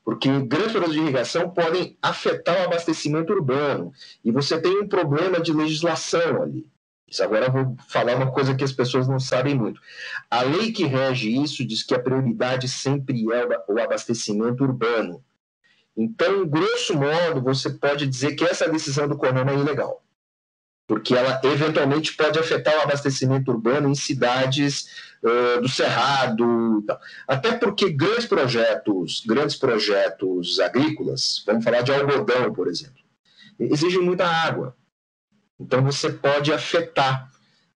Porque 0.09 0.27
grandes 0.39 0.91
de 0.91 0.97
irrigação 0.97 1.51
podem 1.51 1.95
afetar 2.01 2.59
o 2.59 2.63
abastecimento 2.63 3.31
urbano. 3.31 3.93
E 4.25 4.31
você 4.31 4.59
tem 4.59 4.79
um 4.79 4.87
problema 4.87 5.39
de 5.39 5.53
legislação 5.53 6.41
ali. 6.41 6.65
Isso 7.07 7.23
agora 7.23 7.45
eu 7.45 7.51
vou 7.51 7.77
falar 7.87 8.15
uma 8.15 8.31
coisa 8.31 8.55
que 8.55 8.63
as 8.63 8.71
pessoas 8.71 9.07
não 9.07 9.19
sabem 9.19 9.53
muito. 9.53 9.79
A 10.27 10.41
lei 10.41 10.71
que 10.71 10.83
rege 10.83 11.29
isso 11.29 11.63
diz 11.63 11.83
que 11.83 11.93
a 11.93 11.99
prioridade 11.99 12.67
sempre 12.67 13.23
é 13.31 13.71
o 13.71 13.79
abastecimento 13.79 14.63
urbano. 14.63 15.23
Então, 15.95 16.43
grosso 16.47 16.95
modo, 16.95 17.43
você 17.43 17.69
pode 17.69 18.07
dizer 18.07 18.33
que 18.33 18.43
essa 18.43 18.67
decisão 18.67 19.07
do 19.07 19.15
CONAMA 19.15 19.51
é 19.51 19.59
ilegal, 19.59 20.01
porque 20.89 21.13
ela 21.13 21.39
eventualmente 21.43 22.15
pode 22.15 22.39
afetar 22.39 22.75
o 22.75 22.81
abastecimento 22.81 23.51
urbano 23.51 23.87
em 23.89 23.93
cidades 23.93 24.89
uh, 25.21 25.61
do 25.61 25.69
Cerrado, 25.69 26.83
até 27.27 27.51
porque 27.51 27.91
grandes 27.91 28.25
projetos, 28.25 29.23
grandes 29.23 29.55
projetos 29.55 30.59
agrícolas, 30.59 31.43
vamos 31.45 31.63
falar 31.63 31.81
de 31.81 31.93
algodão, 31.93 32.51
por 32.51 32.67
exemplo, 32.67 33.03
exigem 33.59 34.01
muita 34.01 34.25
água. 34.25 34.75
Então, 35.59 35.83
você 35.83 36.11
pode 36.11 36.51
afetar, 36.51 37.31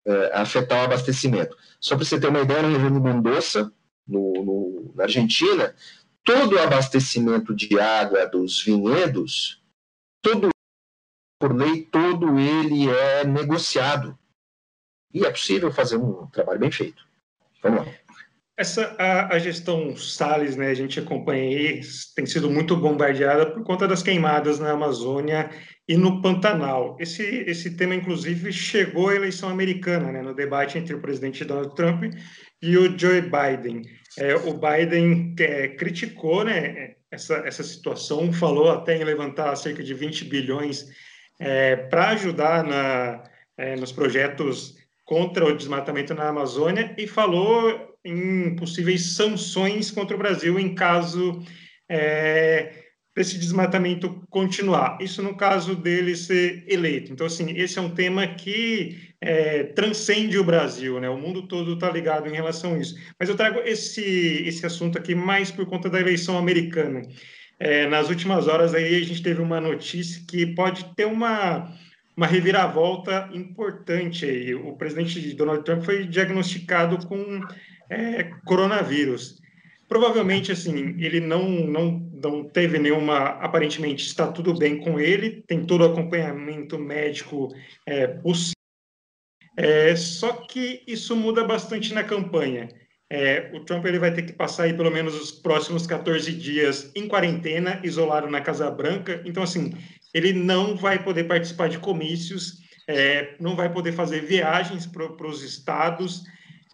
uh, 0.07 0.31
afetar 0.35 0.83
o 0.83 0.85
abastecimento. 0.85 1.57
Só 1.81 1.97
para 1.97 2.05
você 2.05 2.21
ter 2.21 2.29
uma 2.29 2.43
ideia, 2.43 2.63
na 2.63 2.69
região 2.69 2.93
de 2.93 3.01
Mendoza, 3.01 3.73
no, 4.07 4.33
no, 4.45 4.93
na 4.95 5.03
Argentina, 5.03 5.75
todo 6.23 6.55
o 6.55 6.61
abastecimento 6.61 7.57
de 7.57 7.77
água 7.81 8.25
dos 8.27 8.63
vinhedos, 8.63 9.61
todo 10.23 10.49
por 11.41 11.57
lei, 11.57 11.89
todo 11.91 12.39
ele 12.39 12.89
é 12.91 13.25
negociado. 13.25 14.17
E 15.13 15.25
é 15.25 15.31
possível 15.31 15.73
fazer 15.73 15.97
um 15.97 16.27
trabalho 16.27 16.61
bem 16.61 16.71
feito. 16.71 17.03
Vamos 17.63 17.87
lá. 17.87 17.93
Essa, 18.57 18.95
a, 18.99 19.35
a, 19.35 19.39
gestão 19.39 19.97
Salles, 19.97 20.55
né, 20.55 20.69
a 20.69 20.75
gente 20.75 21.01
acompanha 21.01 21.43
aí, 21.43 21.81
tem 22.15 22.27
sido 22.27 22.51
muito 22.51 22.77
bombardeada 22.77 23.47
por 23.47 23.65
conta 23.65 23.89
das 23.89 24.03
queimadas 24.03 24.61
na 24.61 24.73
Amazônia 24.73 25.49
e 25.89 25.97
no 25.97 26.21
Pantanal. 26.21 26.95
Esse, 27.01 27.23
esse 27.23 27.75
tema, 27.75 27.95
inclusive, 27.95 28.53
chegou 28.53 29.09
à 29.09 29.15
eleição 29.15 29.49
americana, 29.49 30.13
né, 30.13 30.21
no 30.21 30.35
debate 30.35 30.77
entre 30.77 30.95
o 30.95 31.01
presidente 31.01 31.43
Donald 31.43 31.75
Trump 31.75 32.05
e 32.61 32.77
o 32.77 32.99
Joe 32.99 33.23
Biden. 33.23 33.81
É, 34.19 34.35
o 34.35 34.53
Biden 34.53 35.35
é, 35.41 35.69
criticou 35.69 36.45
né, 36.45 36.97
essa, 37.11 37.37
essa 37.47 37.65
situação, 37.65 38.31
falou 38.31 38.71
até 38.71 38.95
em 38.95 39.05
levantar 39.05 39.57
cerca 39.57 39.83
de 39.83 39.95
20 39.95 40.27
bilhões 40.27 40.87
é, 41.41 41.75
para 41.75 42.11
ajudar 42.11 42.63
na, 42.63 43.25
é, 43.57 43.75
nos 43.77 43.91
projetos 43.91 44.77
contra 45.05 45.45
o 45.45 45.57
desmatamento 45.57 46.15
na 46.15 46.29
Amazônia 46.29 46.95
e 46.97 47.07
falou 47.07 47.97
em 48.05 48.55
possíveis 48.55 49.17
sanções 49.17 49.91
contra 49.91 50.15
o 50.15 50.19
Brasil 50.19 50.59
em 50.59 50.75
caso 50.75 51.43
é, 51.89 52.73
desse 53.17 53.39
desmatamento 53.39 54.23
continuar. 54.31 54.99
Isso 55.01 55.23
no 55.23 55.37
caso 55.37 55.75
dele 55.75 56.15
ser 56.15 56.65
eleito. 56.69 57.13
Então, 57.13 57.27
assim, 57.27 57.51
esse 57.57 57.79
é 57.79 57.83
um 57.83 57.95
tema 57.95 58.27
que 58.27 59.15
é, 59.21 59.65
transcende 59.65 60.39
o 60.39 60.45
Brasil, 60.45 61.01
né? 61.01 61.09
O 61.11 61.19
mundo 61.19 61.47
todo 61.49 61.75
está 61.75 61.91
ligado 61.91 62.29
em 62.29 62.33
relação 62.33 62.75
a 62.75 62.79
isso. 62.79 62.95
Mas 63.19 63.29
eu 63.29 63.37
trago 63.37 63.59
esse, 63.61 64.45
esse 64.47 64.65
assunto 64.65 64.97
aqui 64.97 65.15
mais 65.15 65.51
por 65.51 65.67
conta 65.67 65.91
da 65.91 66.01
eleição 66.01 66.39
americana. 66.39 67.03
É, 67.61 67.87
nas 67.87 68.09
últimas 68.09 68.49
horas 68.49 68.75
aí 68.75 68.97
a 68.97 69.05
gente 69.05 69.23
teve 69.23 69.43
uma 69.43 69.61
notícia 69.61 70.25
que 70.27 70.47
pode 70.47 70.83
ter 70.95 71.05
uma, 71.05 71.71
uma 72.17 72.27
reviravolta 72.27 73.29
importante 73.35 74.25
aí. 74.25 74.55
O 74.55 74.73
presidente 74.73 75.35
Donald 75.35 75.63
Trump 75.63 75.83
foi 75.83 76.07
diagnosticado 76.07 77.07
com 77.07 77.41
é, 77.91 78.25
coronavírus. 78.47 79.39
Provavelmente, 79.87 80.53
assim, 80.53 80.97
ele 80.99 81.21
não, 81.21 81.49
não, 81.49 82.11
não 82.23 82.45
teve 82.45 82.79
nenhuma. 82.79 83.19
Aparentemente, 83.19 84.07
está 84.07 84.27
tudo 84.33 84.57
bem 84.57 84.79
com 84.79 84.99
ele, 84.99 85.43
tem 85.47 85.67
todo 85.67 85.83
o 85.83 85.93
acompanhamento 85.93 86.79
médico 86.79 87.49
é, 87.85 88.07
possível 88.07 88.55
é, 89.57 89.95
só 89.95 90.33
que 90.33 90.83
isso 90.87 91.15
muda 91.15 91.45
bastante 91.45 91.93
na 91.93 92.03
campanha. 92.03 92.69
É, 93.13 93.51
o 93.53 93.61
Trump 93.61 93.85
ele 93.87 93.99
vai 93.99 94.15
ter 94.15 94.23
que 94.23 94.33
passar 94.33 94.65
aí 94.65 94.73
pelo 94.73 94.91
menos 94.91 95.21
os 95.21 95.33
próximos 95.33 95.85
14 95.85 96.33
dias 96.33 96.93
em 96.95 97.09
quarentena, 97.09 97.81
isolado 97.83 98.31
na 98.31 98.41
Casa 98.41 98.71
Branca. 98.71 99.21
Então, 99.25 99.43
assim, 99.43 99.73
ele 100.15 100.33
não 100.33 100.77
vai 100.77 101.03
poder 101.03 101.25
participar 101.25 101.69
de 101.69 101.79
comícios, 101.79 102.61
é, 102.87 103.35
não 103.41 103.57
vai 103.57 103.73
poder 103.73 103.93
fazer 103.93 104.21
viagens 104.21 104.87
para 104.87 105.27
os 105.27 105.43
estados. 105.43 106.23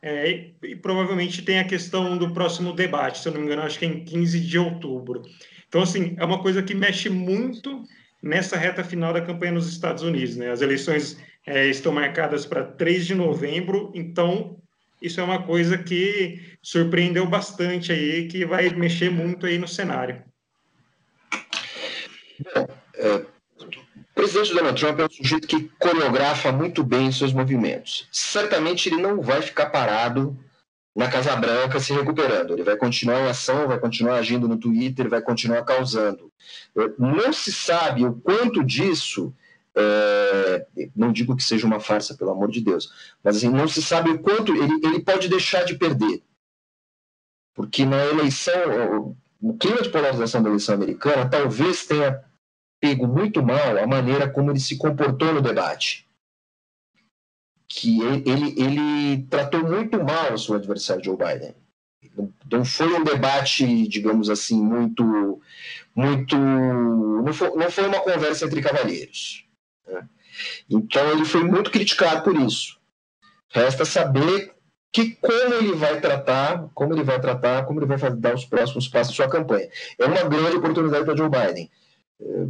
É, 0.03 0.51
e 0.63 0.77
provavelmente 0.77 1.43
tem 1.43 1.59
a 1.59 1.65
questão 1.65 2.19
do 2.19 2.31
próximo 2.33 2.75
debate, 2.75 3.19
se 3.19 3.29
eu 3.29 3.33
não 3.33 3.41
me 3.41 3.47
engano, 3.47 3.63
acho 3.63 3.79
que 3.79 3.87
é 3.87 3.89
em 3.89 4.05
15 4.05 4.39
de 4.39 4.59
outubro. 4.59 5.23
Então, 5.67 5.83
assim, 5.83 6.15
é 6.19 6.25
uma 6.25 6.43
coisa 6.43 6.63
que 6.63 6.75
mexe 6.75 7.09
muito 7.09 7.83
nessa 8.23 8.59
reta 8.59 8.85
final 8.85 9.13
da 9.13 9.23
campanha 9.23 9.53
nos 9.53 9.69
Estados 9.69 10.03
Unidos. 10.03 10.37
Né? 10.37 10.51
As 10.51 10.61
eleições 10.61 11.19
é, 11.47 11.67
estão 11.67 11.93
marcadas 11.93 12.45
para 12.45 12.63
3 12.63 13.07
de 13.07 13.15
novembro, 13.15 13.91
então 13.95 14.59
isso 15.01 15.21
é 15.21 15.25
uma 15.25 15.43
coisa 15.43 15.79
que 15.79 16.41
surpreendeu 16.63 17.27
bastante 17.27 17.93
aí, 17.93 18.29
que 18.29 18.45
vai 18.45 18.69
mexer 18.71 19.11
muito 19.11 19.47
aí 19.47 19.59
no 19.59 19.69
cenário. 19.69 20.23
Bom, 22.55 22.67
é, 22.95 23.15
o 23.17 24.15
presidente 24.15 24.55
Donald 24.55 24.81
Trump 24.81 24.99
é 24.99 25.05
um 25.05 25.11
sujeito 25.11 25.47
que 25.47 25.71
coreografa 25.79 26.51
muito 26.53 26.83
bem 26.83 27.13
seus 27.13 27.33
movimentos. 27.33 28.09
Certamente 28.11 28.89
ele 28.89 29.01
não 29.01 29.21
vai 29.21 29.43
ficar 29.43 29.67
parado 29.67 30.39
na 30.95 31.09
Casa 31.11 31.37
Branca 31.37 31.79
se 31.79 31.93
recuperando. 31.93 32.55
Ele 32.55 32.63
vai 32.63 32.77
continuar 32.77 33.21
em 33.21 33.29
ação, 33.29 33.69
vai 33.69 33.79
continuar 33.79 34.17
agindo 34.17 34.49
no 34.49 34.57
Twitter, 34.57 35.11
vai 35.11 35.21
continuar 35.21 35.63
causando. 35.63 36.33
É, 36.77 36.91
não 36.99 37.33
se 37.33 37.53
sabe 37.53 38.07
o 38.07 38.15
quanto 38.15 38.65
disso 38.65 39.35
é, 39.77 40.67
não 40.97 41.13
digo 41.13 41.37
que 41.37 41.43
seja 41.43 41.67
uma 41.67 41.79
farsa, 41.79 42.15
pelo 42.15 42.31
amor 42.31 42.51
de 42.51 42.61
Deus, 42.61 42.91
mas 43.23 43.37
assim, 43.37 43.51
não 43.51 43.69
se 43.69 43.83
sabe 43.83 44.11
o 44.11 44.19
quanto 44.19 44.55
ele, 44.55 44.87
ele 44.87 45.01
pode 45.01 45.29
deixar 45.29 45.65
de 45.65 45.75
perder. 45.77 46.23
Porque 47.55 47.85
na 47.85 48.05
eleição, 48.07 49.17
o 49.41 49.57
clima 49.57 49.83
de 49.83 49.89
polarização 49.91 50.43
da 50.43 50.49
eleição 50.49 50.75
americana 50.75 51.29
talvez 51.29 51.87
tenha 51.87 52.23
pego 52.81 53.07
muito 53.07 53.43
mal 53.43 53.79
a 53.79 53.87
maneira 53.87 54.29
como 54.29 54.51
ele 54.51 54.61
se 54.61 54.77
comportou 54.77 55.33
no 55.33 55.41
debate. 55.41 56.07
Que 57.69 58.01
ele, 58.03 58.55
ele 58.61 59.23
tratou 59.25 59.63
muito 59.63 60.03
mal 60.03 60.35
o 60.35 60.39
seu 60.39 60.55
adversário 60.55 61.05
Joe 61.05 61.17
Biden. 61.17 61.55
Não 62.51 62.65
foi 62.65 62.95
um 62.95 63.03
debate, 63.03 63.89
digamos 63.89 64.31
assim, 64.31 64.63
muito. 64.63 65.43
muito 65.95 66.37
não 66.37 67.33
foi, 67.33 67.51
não 67.57 67.71
foi 67.71 67.89
uma 67.89 68.01
conversa 68.01 68.47
entre 68.47 68.63
cavalheiros. 68.63 69.46
Então 70.69 71.11
ele 71.11 71.25
foi 71.25 71.45
muito 71.45 71.71
criticado 71.71 72.23
por 72.23 72.37
isso. 72.37 72.79
Resta 73.49 73.85
saber 73.85 74.55
que 74.93 75.11
como 75.17 75.55
ele 75.55 75.73
vai 75.73 76.01
tratar, 76.01 76.69
como 76.75 76.95
ele 76.95 77.03
vai 77.03 77.21
tratar, 77.21 77.65
como 77.65 77.81
ele 77.81 77.87
vai 77.87 78.11
dar 78.11 78.35
os 78.35 78.45
próximos 78.45 78.89
passos 78.89 79.17
da 79.17 79.25
sua 79.25 79.31
campanha. 79.31 79.69
É 79.99 80.07
uma 80.07 80.23
grande 80.25 80.57
oportunidade 80.57 81.05
para 81.05 81.17
Joe 81.17 81.29
Biden. 81.29 81.71
É, 82.21 82.47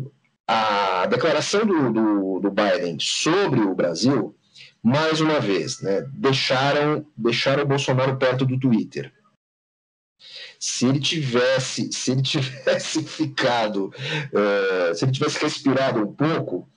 a 0.46 1.06
declaração 1.06 1.66
do, 1.66 1.92
do, 1.92 2.40
do 2.40 2.50
Biden 2.50 2.98
sobre 3.00 3.60
o 3.60 3.74
Brasil, 3.74 4.34
mais 4.80 5.20
uma 5.20 5.40
vez, 5.40 5.80
né, 5.80 6.02
deixaram, 6.12 7.04
deixaram 7.16 7.64
o 7.64 7.66
Bolsonaro 7.66 8.16
perto 8.16 8.46
do 8.46 8.58
Twitter. 8.58 9.12
Se 10.60 10.86
ele 10.86 11.00
tivesse, 11.00 11.92
se 11.92 12.12
ele 12.12 12.22
tivesse 12.22 13.02
ficado, 13.04 13.86
uh, 13.86 14.94
se 14.94 15.04
ele 15.04 15.12
tivesse 15.12 15.42
respirado 15.42 16.00
um 16.00 16.14
pouco, 16.14 16.68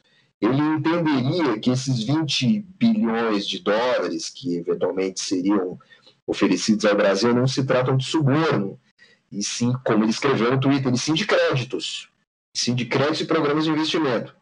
ele 0.41 0.57
entenderia 0.57 1.59
que 1.59 1.69
esses 1.69 2.03
20 2.03 2.61
bilhões 2.77 3.47
de 3.47 3.59
dólares 3.59 4.29
que 4.29 4.55
eventualmente 4.55 5.19
seriam 5.19 5.77
oferecidos 6.25 6.85
ao 6.85 6.95
Brasil 6.95 7.33
não 7.33 7.47
se 7.47 7.65
tratam 7.65 7.97
de 7.97 8.05
suborno, 8.05 8.79
e 9.31 9.43
sim, 9.43 9.73
como 9.85 10.03
ele 10.03 10.11
escreveu 10.11 10.51
no 10.51 10.59
Twitter, 10.59 10.93
e 10.93 10.97
sim 10.97 11.13
de 11.13 11.25
créditos, 11.25 12.09
sim 12.55 12.73
de 12.73 12.85
créditos 12.85 13.21
e 13.21 13.25
programas 13.25 13.65
de 13.65 13.71
investimento. 13.71 14.35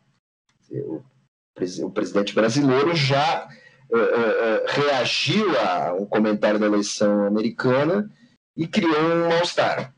O, 1.81 1.89
presidente 1.89 2.35
brasileiro 2.35 2.95
já 2.95 3.47
uh, 3.89 3.97
uh, 3.97 4.65
reagiu 4.67 5.59
a 5.59 5.93
um 5.93 6.05
comentário 6.05 6.59
da 6.59 6.67
eleição 6.67 7.25
americana 7.25 8.11
e 8.55 8.67
criou 8.67 8.99
um 8.99 9.29
mal-estar. 9.29 9.95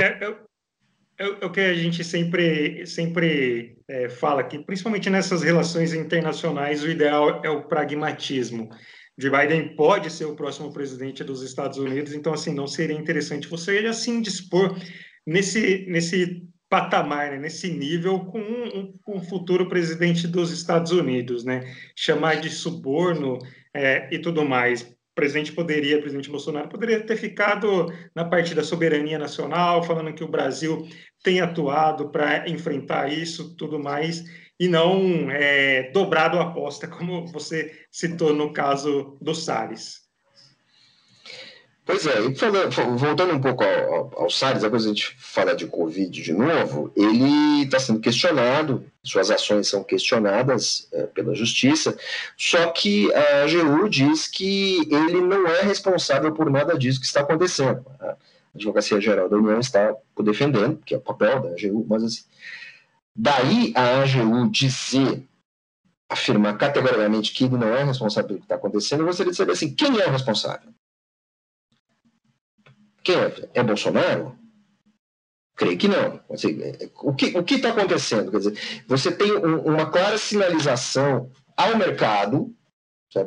É, 0.00 0.24
é, 0.24 0.45
é, 1.18 1.26
o 1.44 1.50
que 1.50 1.60
a 1.60 1.74
gente 1.74 2.04
sempre, 2.04 2.86
sempre 2.86 3.78
é, 3.88 4.08
fala 4.08 4.40
aqui, 4.40 4.58
principalmente 4.58 5.08
nessas 5.08 5.42
relações 5.42 5.92
internacionais, 5.94 6.82
o 6.82 6.90
ideal 6.90 7.40
é 7.44 7.50
o 7.50 7.62
pragmatismo. 7.62 8.68
Joe 9.18 9.30
Biden 9.30 9.74
pode 9.74 10.10
ser 10.10 10.26
o 10.26 10.36
próximo 10.36 10.72
presidente 10.72 11.24
dos 11.24 11.42
Estados 11.42 11.78
Unidos, 11.78 12.12
então, 12.12 12.34
assim, 12.34 12.52
não 12.54 12.66
seria 12.66 12.96
interessante 12.96 13.48
você, 13.48 13.78
assim, 13.86 14.20
dispor 14.20 14.78
nesse, 15.26 15.86
nesse 15.88 16.46
patamar, 16.68 17.30
né, 17.30 17.38
nesse 17.38 17.70
nível, 17.70 18.20
com 18.20 18.40
um, 18.40 18.94
um, 19.08 19.20
futuro 19.20 19.68
presidente 19.68 20.26
dos 20.26 20.50
Estados 20.50 20.92
Unidos, 20.92 21.44
né? 21.44 21.60
Chamar 21.94 22.40
de 22.40 22.50
suborno 22.50 23.38
é, 23.72 24.14
e 24.14 24.18
tudo 24.18 24.44
mais. 24.44 24.95
Presidente 25.16 25.50
poderia, 25.50 25.96
o 25.96 26.00
presidente 26.00 26.28
Bolsonaro 26.28 26.68
poderia 26.68 27.00
ter 27.00 27.16
ficado 27.16 27.90
na 28.14 28.22
parte 28.22 28.54
da 28.54 28.62
soberania 28.62 29.18
nacional, 29.18 29.82
falando 29.82 30.12
que 30.12 30.22
o 30.22 30.28
Brasil 30.28 30.86
tem 31.22 31.40
atuado 31.40 32.10
para 32.10 32.46
enfrentar 32.50 33.10
isso, 33.10 33.56
tudo 33.56 33.78
mais, 33.78 34.22
e 34.60 34.68
não 34.68 35.30
é, 35.30 35.90
dobrado 35.90 36.38
a 36.38 36.42
aposta, 36.42 36.86
como 36.86 37.26
você 37.28 37.72
citou 37.90 38.34
no 38.34 38.52
caso 38.52 39.16
do 39.22 39.34
Salles. 39.34 40.05
Pois 41.86 42.04
é, 42.04 42.34
falando, 42.34 42.98
voltando 42.98 43.32
um 43.32 43.40
pouco 43.40 43.62
ao, 43.62 44.22
ao, 44.22 44.28
Salles, 44.28 44.62
depois 44.62 44.84
a 44.84 44.88
gente 44.88 45.14
fala 45.20 45.54
de 45.54 45.68
Covid 45.68 46.20
de 46.20 46.32
novo, 46.32 46.90
ele 46.96 47.62
está 47.62 47.78
sendo 47.78 48.00
questionado, 48.00 48.84
suas 49.04 49.30
ações 49.30 49.68
são 49.68 49.84
questionadas 49.84 50.88
é, 50.92 51.04
pela 51.06 51.32
justiça, 51.32 51.96
só 52.36 52.72
que 52.72 53.08
a 53.14 53.44
AGU 53.44 53.88
diz 53.88 54.26
que 54.26 54.80
ele 54.92 55.20
não 55.20 55.46
é 55.46 55.62
responsável 55.62 56.32
por 56.34 56.50
nada 56.50 56.76
disso 56.76 56.98
que 56.98 57.06
está 57.06 57.20
acontecendo. 57.20 57.86
A 58.00 58.16
Advocacia 58.52 59.00
Geral 59.00 59.28
da 59.28 59.36
União 59.36 59.60
está 59.60 59.94
o 60.16 60.22
defendendo, 60.24 60.78
que 60.84 60.92
é 60.92 60.98
o 60.98 61.00
papel 61.00 61.40
da 61.40 61.50
AGU, 61.50 61.86
mas 61.88 62.02
assim, 62.02 62.24
daí 63.14 63.72
a 63.76 64.02
AGU 64.02 64.50
dizer 64.50 65.22
afirmar 66.08 66.58
categoricamente 66.58 67.32
que 67.32 67.44
ele 67.44 67.56
não 67.56 67.68
é 67.68 67.84
responsável 67.84 68.26
pelo 68.26 68.40
que 68.40 68.46
está 68.46 68.56
acontecendo, 68.56 69.02
eu 69.02 69.06
gostaria 69.06 69.30
de 69.30 69.36
saber 69.36 69.52
assim, 69.52 69.72
quem 69.72 70.00
é 70.00 70.08
o 70.08 70.10
responsável? 70.10 70.74
Quem 73.06 73.14
é? 73.14 73.48
É 73.54 73.62
Bolsonaro? 73.62 74.36
Creio 75.54 75.78
que 75.78 75.86
não. 75.86 76.20
Assim, 76.28 76.58
o 77.04 77.14
que 77.14 77.54
está 77.54 77.68
acontecendo? 77.68 78.32
Quer 78.32 78.38
dizer, 78.38 78.82
você 78.88 79.12
tem 79.12 79.32
um, 79.32 79.60
uma 79.60 79.88
clara 79.88 80.18
sinalização 80.18 81.30
ao 81.56 81.76
mercado, 81.76 82.52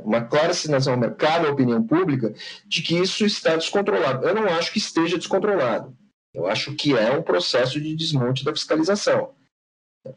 uma 0.03 0.19
clara 0.25 0.53
sinalização 0.53 0.95
ao 0.95 0.99
mercado, 0.99 1.47
à 1.47 1.51
opinião 1.51 1.81
pública, 1.81 2.33
de 2.67 2.81
que 2.81 2.97
isso 2.97 3.25
está 3.25 3.55
descontrolado. 3.55 4.27
Eu 4.27 4.35
não 4.35 4.47
acho 4.47 4.73
que 4.73 4.79
esteja 4.79 5.17
descontrolado. 5.17 5.95
Eu 6.33 6.45
acho 6.45 6.75
que 6.75 6.97
é 6.97 7.11
um 7.17 7.23
processo 7.23 7.79
de 7.79 7.95
desmonte 7.95 8.43
da 8.43 8.51
fiscalização. 8.51 9.33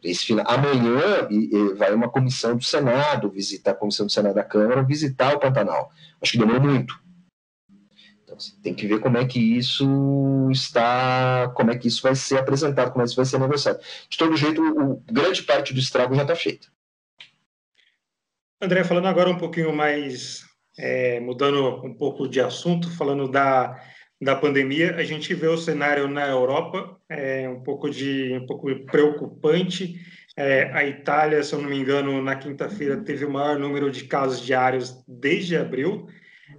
Esse, 0.02 0.32
amanhã 0.44 1.28
vai 1.76 1.94
uma 1.94 2.08
comissão 2.08 2.56
do 2.56 2.64
Senado 2.64 3.30
visitar 3.30 3.70
a 3.70 3.74
comissão 3.74 4.06
do 4.06 4.12
Senado 4.12 4.34
da 4.34 4.44
Câmara, 4.44 4.82
visitar 4.82 5.36
o 5.36 5.38
Pantanal. 5.38 5.92
Acho 6.20 6.32
que 6.32 6.38
demorou 6.38 6.60
muito. 6.62 7.00
Então, 8.32 8.36
assim, 8.36 8.60
tem 8.62 8.74
que 8.74 8.86
ver 8.86 9.00
como 9.00 9.18
é 9.18 9.26
que 9.26 9.38
isso 9.38 10.48
está, 10.50 11.52
como 11.54 11.70
é 11.70 11.76
que 11.76 11.88
isso 11.88 12.02
vai 12.02 12.14
ser 12.14 12.38
apresentado, 12.38 12.90
como 12.90 13.02
é 13.02 13.04
que 13.04 13.10
isso 13.10 13.16
vai 13.16 13.24
ser 13.26 13.38
negociado. 13.38 13.80
De 14.08 14.16
todo 14.16 14.36
jeito, 14.36 14.62
o, 14.62 15.02
grande 15.10 15.42
parte 15.42 15.74
do 15.74 15.80
estrago 15.80 16.14
já 16.14 16.22
está 16.22 16.34
feito. 16.34 16.72
André, 18.60 18.84
falando 18.84 19.06
agora 19.06 19.28
um 19.28 19.36
pouquinho 19.36 19.74
mais, 19.74 20.44
é, 20.78 21.20
mudando 21.20 21.84
um 21.84 21.94
pouco 21.94 22.28
de 22.28 22.40
assunto, 22.40 22.90
falando 22.96 23.28
da, 23.28 23.78
da 24.20 24.36
pandemia, 24.36 24.96
a 24.96 25.04
gente 25.04 25.34
vê 25.34 25.48
o 25.48 25.58
cenário 25.58 26.08
na 26.08 26.26
Europa 26.26 26.96
é, 27.08 27.48
um 27.48 27.62
pouco 27.62 27.90
de 27.90 28.38
um 28.40 28.46
pouco 28.46 28.68
preocupante. 28.86 30.00
É, 30.34 30.70
a 30.72 30.86
Itália, 30.86 31.42
se 31.42 31.54
eu 31.54 31.60
não 31.60 31.68
me 31.68 31.76
engano, 31.76 32.22
na 32.22 32.36
quinta-feira 32.36 32.96
teve 33.04 33.26
o 33.26 33.30
maior 33.30 33.58
número 33.58 33.90
de 33.90 34.04
casos 34.04 34.40
diários 34.40 35.04
desde 35.06 35.56
abril. 35.56 36.06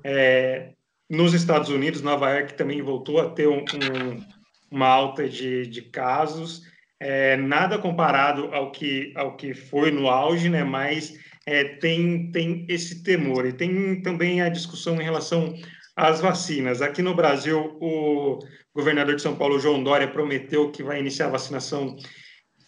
É, 0.03 0.73
nos 1.13 1.36
Estados 1.36 1.69
Unidos, 1.69 2.02
Nova 2.02 2.32
York 2.32 2.56
também 2.56 2.82
voltou 2.82 3.21
a 3.21 3.30
ter 3.30 3.47
um, 3.47 3.60
um, 3.60 4.26
uma 4.71 4.88
alta 4.88 5.30
de, 5.30 5.67
de 5.67 5.84
casos, 5.84 6.63
é, 6.99 7.38
nada 7.38 7.78
comparado 7.78 8.45
ao 8.54 8.71
que, 8.71 9.13
ao 9.15 9.38
que 9.38 9.54
foi 9.54 9.91
no 9.91 10.10
auge, 10.10 10.49
né? 10.49 10.63
mas 10.63 11.13
é, 11.45 11.63
tem, 11.63 12.32
tem 12.32 12.65
esse 12.67 13.04
temor. 13.04 13.45
E 13.45 13.54
tem 13.54 14.02
também 14.02 14.41
a 14.41 14.49
discussão 14.49 14.99
em 14.99 15.04
relação 15.04 15.54
às 15.95 16.19
vacinas. 16.19 16.82
Aqui 16.82 17.04
no 17.04 17.13
Brasil, 17.13 17.78
o 17.80 18.39
governador 18.73 19.15
de 19.15 19.21
São 19.21 19.36
Paulo, 19.36 19.60
João 19.60 19.84
Dória, 19.84 20.08
prometeu 20.08 20.71
que 20.71 20.82
vai 20.82 20.99
iniciar 20.99 21.28
a 21.28 21.32
vacinação 21.32 21.95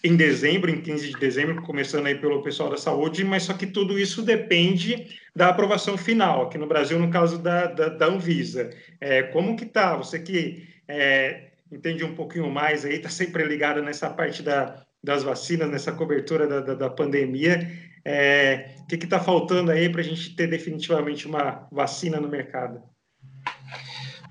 em 0.05 0.15
dezembro, 0.15 0.69
em 0.69 0.79
15 0.79 1.07
de 1.09 1.19
dezembro, 1.19 1.63
começando 1.63 2.05
aí 2.05 2.13
pelo 2.13 2.43
pessoal 2.43 2.69
da 2.69 2.77
saúde, 2.77 3.23
mas 3.23 3.41
só 3.41 3.53
que 3.53 3.65
tudo 3.65 3.97
isso 3.97 4.21
depende 4.21 5.19
da 5.35 5.49
aprovação 5.49 5.97
final, 5.97 6.43
aqui 6.43 6.59
no 6.59 6.67
Brasil, 6.67 6.99
no 6.99 7.09
caso 7.09 7.39
da, 7.39 7.65
da, 7.65 7.89
da 7.89 8.05
Anvisa. 8.05 8.69
É, 9.01 9.23
como 9.23 9.57
que 9.57 9.65
tá? 9.65 9.95
Você 9.95 10.19
que 10.19 10.67
é, 10.87 11.47
entende 11.71 12.05
um 12.05 12.13
pouquinho 12.13 12.51
mais 12.51 12.85
aí, 12.85 12.97
está 12.97 13.09
sempre 13.09 13.43
ligado 13.45 13.81
nessa 13.81 14.07
parte 14.07 14.43
da, 14.43 14.85
das 15.03 15.23
vacinas, 15.23 15.71
nessa 15.71 15.91
cobertura 15.91 16.45
da, 16.45 16.59
da, 16.59 16.75
da 16.75 16.89
pandemia, 16.89 17.67
é, 18.05 18.75
o 18.81 18.85
que 18.85 18.95
está 18.97 19.19
faltando 19.19 19.71
aí 19.71 19.89
para 19.89 20.01
a 20.01 20.03
gente 20.03 20.35
ter 20.35 20.45
definitivamente 20.45 21.25
uma 21.25 21.67
vacina 21.71 22.19
no 22.19 22.29
mercado? 22.29 22.79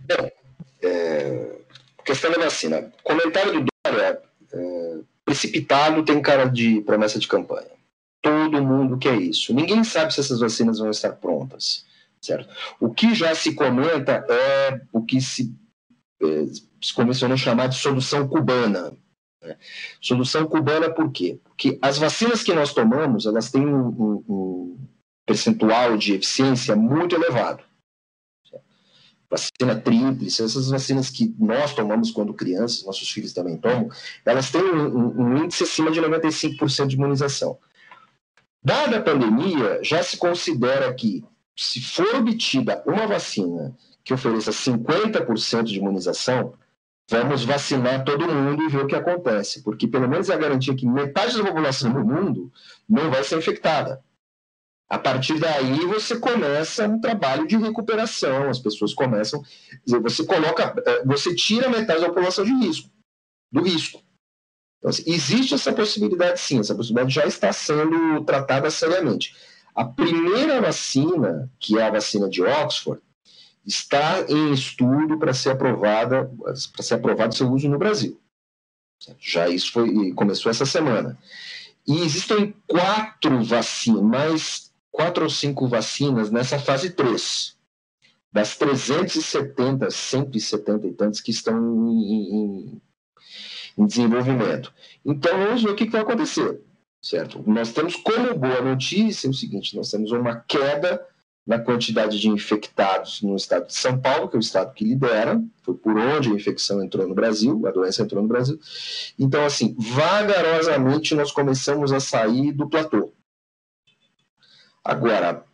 Bom, 0.06 0.30
é, 0.84 1.56
questão 2.04 2.30
da 2.30 2.38
vacina. 2.38 2.92
Comentário 3.02 3.60
do 3.60 3.66
Dória, 3.84 4.22
é, 4.52 5.13
precipitado 5.24 6.04
tem 6.04 6.20
cara 6.20 6.46
de 6.46 6.80
promessa 6.82 7.18
de 7.18 7.28
campanha. 7.28 7.70
Todo 8.22 8.62
mundo 8.62 8.98
quer 8.98 9.16
isso. 9.16 9.54
Ninguém 9.54 9.84
sabe 9.84 10.12
se 10.12 10.20
essas 10.20 10.40
vacinas 10.40 10.78
vão 10.78 10.90
estar 10.90 11.12
prontas, 11.12 11.84
certo? 12.20 12.48
O 12.80 12.92
que 12.92 13.14
já 13.14 13.34
se 13.34 13.54
comenta 13.54 14.24
é 14.28 14.80
o 14.92 15.02
que 15.02 15.20
se, 15.20 15.54
é, 16.22 16.26
se 16.82 16.94
começou 16.94 17.30
a 17.30 17.37
chamar 17.37 17.68
de 17.68 17.76
solução 17.76 18.26
cubana. 18.26 18.92
Né? 19.42 19.56
Solução 20.00 20.46
cubana 20.46 20.90
por 20.90 21.10
quê? 21.10 21.38
Porque 21.44 21.78
as 21.82 21.98
vacinas 21.98 22.42
que 22.42 22.54
nós 22.54 22.72
tomamos, 22.72 23.26
elas 23.26 23.50
têm 23.50 23.66
um, 23.66 23.88
um, 23.88 24.24
um 24.28 24.88
percentual 25.26 25.96
de 25.96 26.14
eficiência 26.14 26.74
muito 26.74 27.14
elevado 27.14 27.62
vacina 29.35 29.81
tríplice, 29.81 30.42
essas 30.42 30.68
vacinas 30.68 31.11
que 31.11 31.35
nós 31.38 31.75
tomamos 31.75 32.11
quando 32.11 32.33
crianças, 32.33 32.85
nossos 32.85 33.11
filhos 33.11 33.33
também 33.33 33.57
tomam, 33.57 33.88
elas 34.25 34.51
têm 34.51 34.62
um, 34.62 35.20
um 35.20 35.44
índice 35.44 35.64
acima 35.64 35.90
de 35.90 36.01
95% 36.01 36.87
de 36.87 36.97
imunização. 36.97 37.59
Dada 38.62 38.99
a 38.99 39.03
pandemia, 39.03 39.81
já 39.83 40.03
se 40.03 40.16
considera 40.16 40.92
que, 40.94 41.25
se 41.57 41.81
for 41.81 42.14
obtida 42.16 42.83
uma 42.87 43.07
vacina 43.07 43.77
que 44.03 44.14
ofereça 44.14 44.51
50% 44.51 45.64
de 45.64 45.79
imunização, 45.79 46.55
vamos 47.11 47.44
vacinar 47.44 48.05
todo 48.05 48.29
mundo 48.29 48.62
e 48.62 48.68
ver 48.68 48.85
o 48.85 48.87
que 48.87 48.94
acontece, 48.94 49.62
porque 49.62 49.87
pelo 49.87 50.09
menos 50.09 50.31
é 50.31 50.35
a 50.35 50.38
garantia 50.38 50.75
que 50.75 50.87
metade 50.87 51.37
da 51.37 51.44
população 51.44 51.92
do 51.92 52.05
mundo 52.05 52.51
não 52.88 53.11
vai 53.11 53.23
ser 53.25 53.38
infectada. 53.38 54.03
A 54.88 54.99
partir 54.99 55.38
daí 55.38 55.87
você 55.87 56.18
começa 56.18 56.87
um 56.87 57.01
trabalho 57.01 57.47
de 57.47 57.57
recuperação, 57.57 58.51
as 58.51 58.59
pessoas 58.59 58.92
começam, 58.92 59.42
você 60.03 60.25
coloca, 60.25 60.75
eh, 60.87 61.03
você 61.05 61.35
tira 61.35 61.70
metade 61.70 62.01
da 62.01 62.09
população 62.09 62.44
de 62.44 62.53
risco, 62.53 62.90
do 63.51 63.62
risco. 63.62 64.03
Então, 64.79 64.90
assim, 64.90 65.03
existe 65.07 65.55
essa 65.55 65.73
possibilidade 65.73 66.38
sim, 66.38 66.61
essa 66.61 66.75
possibilidade 66.75 67.14
já 67.14 67.25
está 67.27 67.53
sendo 67.53 68.23
tratada 68.25 68.70
seriamente. 68.70 69.35
A 69.75 69.85
primeira 69.85 70.61
vacina, 70.61 71.51
que 71.59 71.79
é 71.79 71.83
a 71.83 71.90
vacina 71.90 72.29
de 72.29 72.42
Oxford, 72.42 73.03
está 73.66 74.20
em 74.29 74.53
estudo 74.53 75.18
para 75.18 75.33
ser 75.33 75.51
aprovada, 75.51 76.31
para 76.73 76.83
ser 76.83 76.94
aprovado 76.94 77.35
seu 77.35 77.51
uso 77.51 77.68
no 77.68 77.79
Brasil. 77.79 78.20
Já 79.18 79.49
isso 79.49 79.73
foi 79.73 80.12
começou 80.12 80.51
essa 80.51 80.66
semana. 80.66 81.18
E 81.87 82.01
existem 82.01 82.55
quatro 82.66 83.42
vacinas, 83.42 84.03
mais 84.03 84.73
quatro 84.94 85.24
ou 85.24 85.30
cinco 85.30 85.66
vacinas 85.66 86.30
nessa 86.30 86.57
fase 86.57 86.90
3, 86.90 87.57
das 88.33 88.57
370, 88.57 89.90
170 89.90 90.87
e 90.87 90.92
tantos 90.92 91.20
que 91.20 91.33
estão 91.33 91.59
em, 91.88 92.30
em, 92.33 92.83
em 93.76 93.87
desenvolvimento. 93.87 94.72
Então, 95.04 95.37
vamos 95.37 95.64
ver 95.64 95.70
o 95.70 95.74
que, 95.74 95.87
que 95.87 95.90
vai 95.90 96.02
acontecer, 96.02 96.61
certo? 97.02 97.42
Nós 97.44 97.72
temos 97.72 97.96
como 97.96 98.38
boa 98.38 98.61
notícia 98.61 99.28
o 99.28 99.35
seguinte, 99.35 99.76
nós 99.76 99.90
temos 99.90 100.12
uma 100.12 100.37
queda 100.37 101.04
na 101.44 101.59
quantidade 101.59 102.20
de 102.20 102.28
infectados 102.28 103.20
no 103.20 103.35
estado 103.35 103.66
de 103.66 103.74
São 103.74 104.00
Paulo, 104.00 104.28
que 104.28 104.37
é 104.37 104.38
o 104.38 104.40
estado 104.40 104.72
que 104.74 104.85
lidera, 104.85 105.42
foi 105.64 105.74
por 105.74 105.98
onde 105.98 106.30
a 106.30 106.35
infecção 106.35 106.83
entrou 106.83 107.07
no 107.07 107.16
Brasil, 107.16 107.66
a 107.66 107.72
doença 107.72 108.02
entrou 108.02 108.22
no 108.22 108.28
Brasil. 108.28 108.59
Então, 109.18 109.44
assim, 109.44 109.74
vagarosamente 109.76 111.16
nós 111.16 111.33
começamos 111.33 111.92
a 111.92 111.98
sair 111.98 112.52
do 112.52 112.68
platô. 112.68 113.12
Agora, 114.85 115.44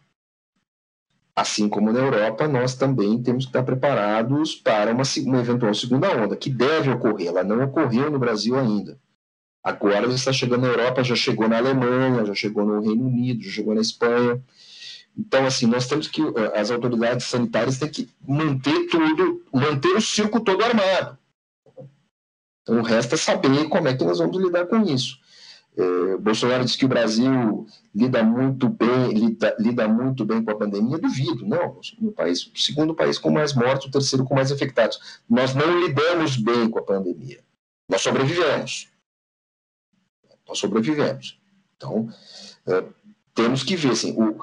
assim 1.36 1.68
como 1.68 1.92
na 1.92 2.00
Europa, 2.00 2.48
nós 2.48 2.74
também 2.74 3.22
temos 3.22 3.44
que 3.44 3.50
estar 3.50 3.62
preparados 3.62 4.56
para 4.56 4.92
uma, 4.92 5.04
uma 5.24 5.40
eventual 5.40 5.72
segunda 5.74 6.10
onda, 6.16 6.36
que 6.36 6.50
deve 6.50 6.90
ocorrer. 6.90 7.28
Ela 7.28 7.44
não 7.44 7.62
ocorreu 7.64 8.10
no 8.10 8.18
Brasil 8.18 8.58
ainda. 8.58 8.98
Agora 9.62 10.06
está 10.06 10.32
chegando 10.32 10.62
na 10.62 10.68
Europa, 10.68 11.04
já 11.04 11.14
chegou 11.14 11.48
na 11.48 11.58
Alemanha, 11.58 12.24
já 12.24 12.34
chegou 12.34 12.64
no 12.64 12.80
Reino 12.80 13.06
Unido, 13.06 13.42
já 13.42 13.50
chegou 13.50 13.74
na 13.74 13.82
Espanha. 13.82 14.42
Então, 15.16 15.46
assim, 15.46 15.66
nós 15.66 15.86
temos 15.86 16.08
que, 16.08 16.22
eh, 16.22 16.58
as 16.58 16.70
autoridades 16.70 17.26
sanitárias 17.26 17.78
têm 17.78 17.88
que 17.88 18.08
manter 18.26 18.86
tudo, 18.86 19.44
manter 19.52 19.94
o 19.94 20.00
circo 20.00 20.40
todo 20.40 20.64
armado. 20.64 21.18
Então, 22.62 22.82
resta 22.82 23.16
saber 23.16 23.68
como 23.68 23.88
é 23.88 23.94
que 23.94 24.04
nós 24.04 24.18
vamos 24.18 24.36
lidar 24.36 24.66
com 24.66 24.82
isso. 24.82 25.19
É, 25.76 26.16
Bolsonaro 26.16 26.64
disse 26.64 26.76
que 26.76 26.84
o 26.84 26.88
Brasil 26.88 27.66
lida 27.94 28.22
muito 28.22 28.68
bem, 28.68 29.12
lida, 29.12 29.56
lida, 29.58 29.88
muito 29.88 30.24
bem 30.24 30.44
com 30.44 30.50
a 30.50 30.56
pandemia. 30.56 30.98
Duvido, 30.98 31.46
não. 31.46 31.80
O 32.00 32.12
país, 32.12 32.46
o 32.46 32.58
segundo 32.58 32.94
país 32.94 33.18
com 33.18 33.30
mais 33.30 33.54
mortos, 33.54 33.86
o 33.86 33.90
terceiro 33.90 34.24
com 34.24 34.34
mais 34.34 34.50
infectados. 34.50 35.20
Nós 35.28 35.54
não 35.54 35.80
lidamos 35.80 36.36
bem 36.36 36.68
com 36.68 36.78
a 36.78 36.82
pandemia. 36.82 37.40
Nós 37.88 38.02
sobrevivemos. 38.02 38.88
Nós 40.46 40.58
sobrevivemos. 40.58 41.40
Então, 41.76 42.08
é, 42.66 42.84
temos 43.34 43.62
que 43.62 43.76
ver 43.76 43.92
assim, 43.92 44.12
o, 44.12 44.38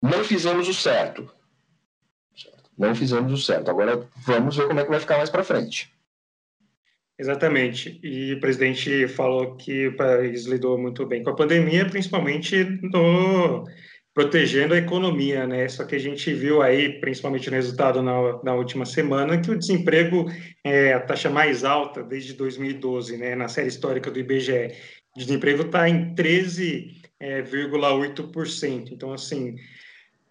não 0.00 0.22
fizemos 0.22 0.68
o 0.68 0.74
certo. 0.74 1.28
certo. 2.36 2.70
Não 2.76 2.94
fizemos 2.94 3.32
o 3.32 3.38
certo. 3.42 3.70
Agora 3.70 4.06
vamos 4.16 4.56
ver 4.56 4.68
como 4.68 4.78
é 4.78 4.84
que 4.84 4.90
vai 4.90 5.00
ficar 5.00 5.16
mais 5.16 5.30
para 5.30 5.42
frente. 5.42 5.92
Exatamente. 7.18 7.98
E 8.02 8.34
o 8.34 8.40
presidente 8.40 9.08
falou 9.08 9.56
que 9.56 9.88
o 9.88 9.96
país 9.96 10.44
lidou 10.44 10.76
muito 10.76 11.06
bem 11.06 11.22
com 11.22 11.30
a 11.30 11.36
pandemia, 11.36 11.86
principalmente 11.86 12.62
no 12.82 13.64
protegendo 14.16 14.72
a 14.72 14.78
economia, 14.78 15.46
né? 15.46 15.68
Só 15.68 15.84
que 15.84 15.94
a 15.94 15.98
gente 15.98 16.32
viu 16.32 16.62
aí, 16.62 16.98
principalmente 17.00 17.50
no 17.50 17.56
resultado 17.56 18.02
na, 18.02 18.42
na 18.42 18.54
última 18.54 18.86
semana, 18.86 19.38
que 19.38 19.50
o 19.50 19.58
desemprego 19.58 20.24
é 20.64 20.94
a 20.94 21.00
taxa 21.00 21.28
mais 21.28 21.64
alta 21.64 22.02
desde 22.02 22.32
2012, 22.32 23.18
né? 23.18 23.34
Na 23.34 23.46
série 23.46 23.68
histórica 23.68 24.10
do 24.10 24.18
IBGE. 24.18 24.72
O 25.14 25.18
desemprego 25.18 25.64
está 25.64 25.86
em 25.86 26.14
13,8%. 26.14 28.90
É, 28.90 28.94
então, 28.94 29.12
assim, 29.12 29.54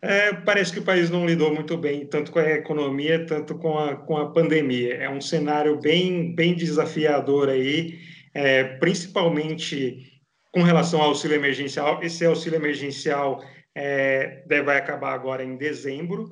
é, 0.06 0.34
parece 0.34 0.72
que 0.72 0.80
o 0.80 0.84
país 0.84 1.10
não 1.10 1.26
lidou 1.26 1.54
muito 1.54 1.76
bem, 1.76 2.06
tanto 2.06 2.32
com 2.32 2.40
a 2.40 2.50
economia, 2.52 3.26
tanto 3.26 3.56
com 3.56 3.78
a, 3.78 3.96
com 3.96 4.18
a 4.18 4.32
pandemia. 4.32 4.96
É 4.96 5.10
um 5.10 5.20
cenário 5.20 5.80
bem, 5.80 6.36
bem 6.36 6.54
desafiador 6.54 7.50
aí, 7.50 7.98
é, 8.34 8.64
principalmente 8.64 10.22
com 10.52 10.62
relação 10.62 11.02
ao 11.02 11.10
auxílio 11.10 11.36
emergencial. 11.36 12.04
Esse 12.04 12.26
auxílio 12.26 12.58
emergencial 12.58 13.44
é, 13.74 14.44
vai 14.64 14.78
acabar 14.78 15.14
agora 15.14 15.44
em 15.44 15.58
dezembro. 15.58 16.30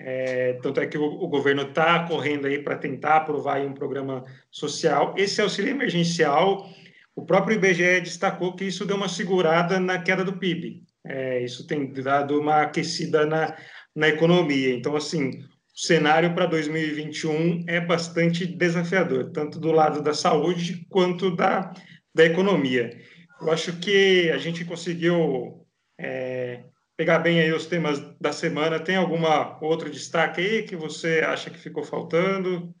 É, 0.00 0.52
tanto 0.62 0.80
é 0.80 0.86
que 0.86 0.96
o, 0.96 1.04
o 1.04 1.26
governo 1.26 1.62
está 1.62 2.06
correndo 2.06 2.46
aí 2.46 2.62
para 2.62 2.78
tentar 2.78 3.16
aprovar 3.16 3.60
um 3.60 3.74
programa 3.74 4.24
social. 4.50 5.14
Esse 5.16 5.40
auxílio 5.40 5.72
emergencial, 5.72 6.68
o 7.16 7.26
próprio 7.26 7.56
IBGE 7.56 8.00
destacou 8.00 8.54
que 8.54 8.64
isso 8.64 8.86
deu 8.86 8.96
uma 8.96 9.08
segurada 9.08 9.80
na 9.80 9.98
queda 10.00 10.24
do 10.24 10.38
PIB. 10.38 10.87
É, 11.06 11.42
isso 11.42 11.66
tem 11.66 11.92
dado 11.92 12.38
uma 12.38 12.62
aquecida 12.62 13.24
na, 13.24 13.56
na 13.94 14.08
economia. 14.08 14.74
Então, 14.74 14.96
assim, 14.96 15.30
o 15.30 15.78
cenário 15.78 16.34
para 16.34 16.46
2021 16.46 17.64
é 17.66 17.80
bastante 17.80 18.46
desafiador, 18.46 19.30
tanto 19.32 19.58
do 19.58 19.72
lado 19.72 20.02
da 20.02 20.12
saúde 20.12 20.86
quanto 20.88 21.34
da, 21.34 21.72
da 22.14 22.24
economia. 22.24 22.98
Eu 23.40 23.50
acho 23.50 23.78
que 23.78 24.30
a 24.30 24.38
gente 24.38 24.64
conseguiu 24.64 25.66
é, 25.98 26.64
pegar 26.96 27.20
bem 27.20 27.40
aí 27.40 27.52
os 27.52 27.66
temas 27.66 28.00
da 28.20 28.32
semana. 28.32 28.80
Tem 28.80 28.96
alguma 28.96 29.56
outro 29.62 29.88
destaque 29.88 30.40
aí 30.40 30.62
que 30.64 30.74
você 30.74 31.20
acha 31.20 31.48
que 31.48 31.58
ficou 31.58 31.84
faltando? 31.84 32.74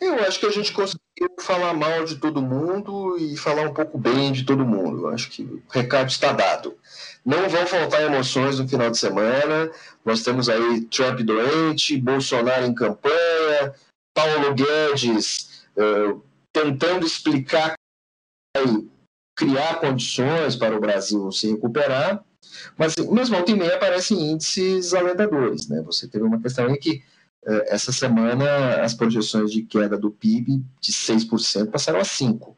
Eu 0.00 0.14
acho 0.24 0.40
que 0.40 0.46
a 0.46 0.50
gente 0.50 0.72
conseguiu 0.72 1.03
falar 1.40 1.74
mal 1.74 2.04
de 2.04 2.16
todo 2.16 2.42
mundo 2.42 3.16
e 3.18 3.36
falar 3.36 3.68
um 3.68 3.74
pouco 3.74 3.98
bem 3.98 4.32
de 4.32 4.44
todo 4.44 4.64
mundo. 4.64 5.06
Eu 5.06 5.08
acho 5.08 5.30
que 5.30 5.42
o 5.42 5.62
recado 5.70 6.08
está 6.08 6.32
dado. 6.32 6.76
Não 7.24 7.48
vão 7.48 7.66
faltar 7.66 8.02
emoções 8.02 8.58
no 8.58 8.68
final 8.68 8.90
de 8.90 8.98
semana. 8.98 9.70
Nós 10.04 10.22
temos 10.22 10.48
aí 10.48 10.82
Trump 10.82 11.20
doente, 11.20 11.96
Bolsonaro 11.96 12.66
em 12.66 12.74
campanha, 12.74 13.74
Paulo 14.14 14.54
Guedes 14.54 15.64
uh, 15.76 16.22
tentando 16.52 17.06
explicar 17.06 17.74
e 18.56 18.88
criar 19.36 19.80
condições 19.80 20.56
para 20.56 20.76
o 20.76 20.80
Brasil 20.80 21.30
se 21.32 21.50
recuperar. 21.50 22.24
Mas, 22.76 22.94
mesmo 22.96 23.36
volta 23.36 23.50
e 23.50 23.56
meia, 23.56 23.76
aparecem 23.76 24.32
índices 24.32 24.94
alentadores. 24.94 25.68
Né? 25.68 25.82
Você 25.82 26.06
teve 26.06 26.24
uma 26.24 26.40
questão 26.40 26.66
aí 26.66 26.76
que 26.76 27.02
essa 27.66 27.92
semana 27.92 28.82
as 28.82 28.94
projeções 28.94 29.50
de 29.50 29.62
queda 29.62 29.98
do 29.98 30.10
PIB 30.10 30.64
de 30.80 30.92
6% 30.92 31.70
passaram 31.70 32.00
a 32.00 32.02
5%. 32.02 32.54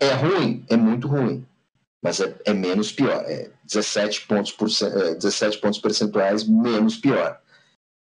É 0.00 0.12
ruim? 0.14 0.64
É 0.68 0.76
muito 0.76 1.06
ruim. 1.06 1.46
Mas 2.02 2.20
é, 2.20 2.34
é 2.46 2.54
menos 2.54 2.90
pior. 2.90 3.22
É 3.26 3.50
17 3.64 4.26
pontos, 4.26 4.52
por, 4.52 4.68
é, 4.68 5.14
17 5.14 5.58
pontos 5.58 5.78
percentuais 5.78 6.48
menos 6.48 6.96
pior. 6.96 7.38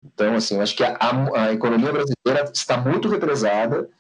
Então, 0.05 0.35
assim, 0.35 0.55
eu 0.55 0.63
acho 0.63 0.77
que 0.77 0.85
a, 0.85 0.97
a, 1.35 1.53
economia 1.53 1.93
brasileira 1.93 2.51
está 2.55 2.77
muito 2.77 3.09
represada 3.09 3.91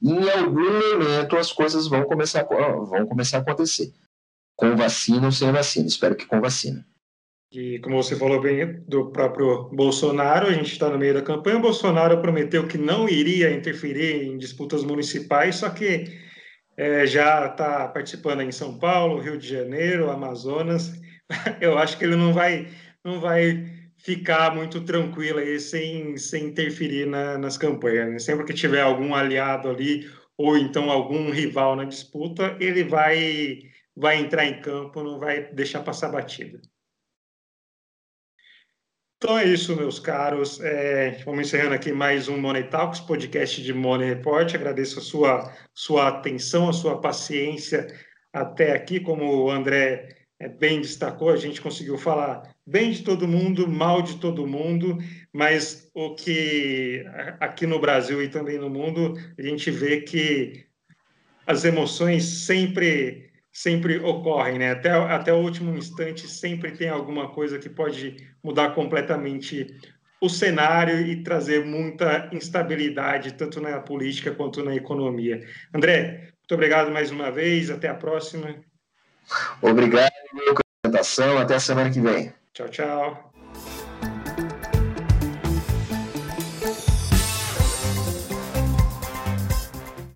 e 0.00 0.12
em 0.12 0.30
algum 0.30 0.94
momento 0.94 1.36
as 1.36 1.52
coisas 1.52 1.88
vão 1.88 2.04
começar, 2.04 2.44
vão 2.44 3.06
começar 3.06 3.38
a 3.38 3.40
acontecer. 3.40 3.92
Com 4.56 4.76
vacina 4.76 5.26
ou 5.26 5.32
sem 5.32 5.50
vacina. 5.50 5.88
Espero 5.88 6.14
que 6.14 6.26
com 6.26 6.40
vacina. 6.40 6.86
E 7.52 7.80
como 7.80 7.96
você 7.96 8.14
falou 8.14 8.40
bem 8.40 8.80
do 8.86 9.10
próprio 9.10 9.68
Bolsonaro, 9.70 10.46
a 10.46 10.52
gente 10.52 10.70
está 10.70 10.88
no 10.88 10.98
meio 10.98 11.14
da 11.14 11.22
campanha. 11.22 11.56
O 11.56 11.62
Bolsonaro 11.62 12.20
prometeu 12.20 12.68
que 12.68 12.78
não 12.78 13.08
iria 13.08 13.52
interferir 13.52 14.22
em 14.22 14.38
disputas 14.38 14.84
municipais, 14.84 15.56
só 15.56 15.68
que 15.68 16.04
é, 16.76 17.04
já 17.06 17.46
está 17.46 17.88
participando 17.88 18.42
em 18.42 18.52
São 18.52 18.78
Paulo, 18.78 19.20
Rio 19.20 19.36
de 19.36 19.48
Janeiro, 19.48 20.10
Amazonas. 20.10 20.92
Eu 21.60 21.76
acho 21.76 21.98
que 21.98 22.04
ele 22.04 22.14
não 22.14 22.32
vai, 22.32 22.68
não 23.04 23.20
vai 23.20 23.66
ficar 23.98 24.54
muito 24.54 24.80
tranquilo 24.84 25.40
aí 25.40 25.58
sem, 25.58 26.16
sem 26.16 26.46
interferir 26.46 27.06
na, 27.06 27.36
nas 27.36 27.58
campanhas. 27.58 28.10
Né? 28.10 28.18
Sempre 28.20 28.46
que 28.46 28.54
tiver 28.54 28.80
algum 28.80 29.12
aliado 29.12 29.68
ali 29.68 30.08
ou 30.38 30.56
então 30.56 30.88
algum 30.88 31.30
rival 31.30 31.74
na 31.74 31.84
disputa, 31.84 32.56
ele 32.60 32.84
vai, 32.84 33.58
vai 33.96 34.18
entrar 34.18 34.46
em 34.46 34.60
campo, 34.60 35.02
não 35.02 35.18
vai 35.18 35.52
deixar 35.52 35.80
passar 35.82 36.10
batida. 36.10 36.60
Então 39.22 39.38
é 39.38 39.44
isso, 39.46 39.76
meus 39.76 39.98
caros. 39.98 40.58
É, 40.62 41.10
vamos 41.26 41.46
encerrando 41.46 41.74
aqui 41.74 41.92
mais 41.92 42.26
um 42.26 42.38
Money 42.38 42.64
Talks, 42.70 43.00
podcast 43.00 43.62
de 43.62 43.70
Money 43.70 44.08
Report. 44.08 44.54
Agradeço 44.54 44.98
a 44.98 45.02
sua, 45.02 45.52
sua 45.74 46.08
atenção, 46.08 46.70
a 46.70 46.72
sua 46.72 47.02
paciência 47.02 47.86
até 48.32 48.72
aqui. 48.72 48.98
Como 48.98 49.44
o 49.44 49.50
André 49.50 50.08
é, 50.38 50.48
bem 50.48 50.80
destacou, 50.80 51.28
a 51.28 51.36
gente 51.36 51.60
conseguiu 51.60 51.98
falar 51.98 52.50
bem 52.66 52.92
de 52.92 53.02
todo 53.02 53.28
mundo, 53.28 53.68
mal 53.68 54.00
de 54.00 54.18
todo 54.18 54.46
mundo, 54.46 54.96
mas 55.34 55.90
o 55.92 56.14
que 56.14 57.04
aqui 57.38 57.66
no 57.66 57.78
Brasil 57.78 58.22
e 58.22 58.28
também 58.30 58.56
no 58.56 58.70
mundo, 58.70 59.18
a 59.38 59.42
gente 59.42 59.70
vê 59.70 60.00
que 60.00 60.64
as 61.46 61.66
emoções 61.66 62.24
sempre 62.24 63.29
sempre 63.52 63.98
ocorrem, 63.98 64.58
né? 64.58 64.72
Até, 64.72 64.90
até 64.90 65.32
o 65.32 65.38
último 65.38 65.76
instante 65.76 66.28
sempre 66.28 66.72
tem 66.72 66.88
alguma 66.88 67.30
coisa 67.30 67.58
que 67.58 67.68
pode 67.68 68.16
mudar 68.42 68.74
completamente 68.74 69.66
o 70.20 70.28
cenário 70.28 71.00
e 71.00 71.22
trazer 71.22 71.64
muita 71.64 72.28
instabilidade, 72.32 73.32
tanto 73.32 73.60
na 73.60 73.80
política 73.80 74.30
quanto 74.30 74.62
na 74.62 74.74
economia. 74.74 75.46
André, 75.74 76.28
muito 76.38 76.54
obrigado 76.54 76.90
mais 76.90 77.10
uma 77.10 77.30
vez, 77.30 77.70
até 77.70 77.88
a 77.88 77.94
próxima. 77.94 78.56
Obrigado 79.62 80.12
pela 80.32 80.58
apresentação, 80.82 81.38
até 81.38 81.54
a 81.54 81.60
semana 81.60 81.90
que 81.90 82.00
vem. 82.00 82.32
Tchau, 82.52 82.68
tchau. 82.68 83.29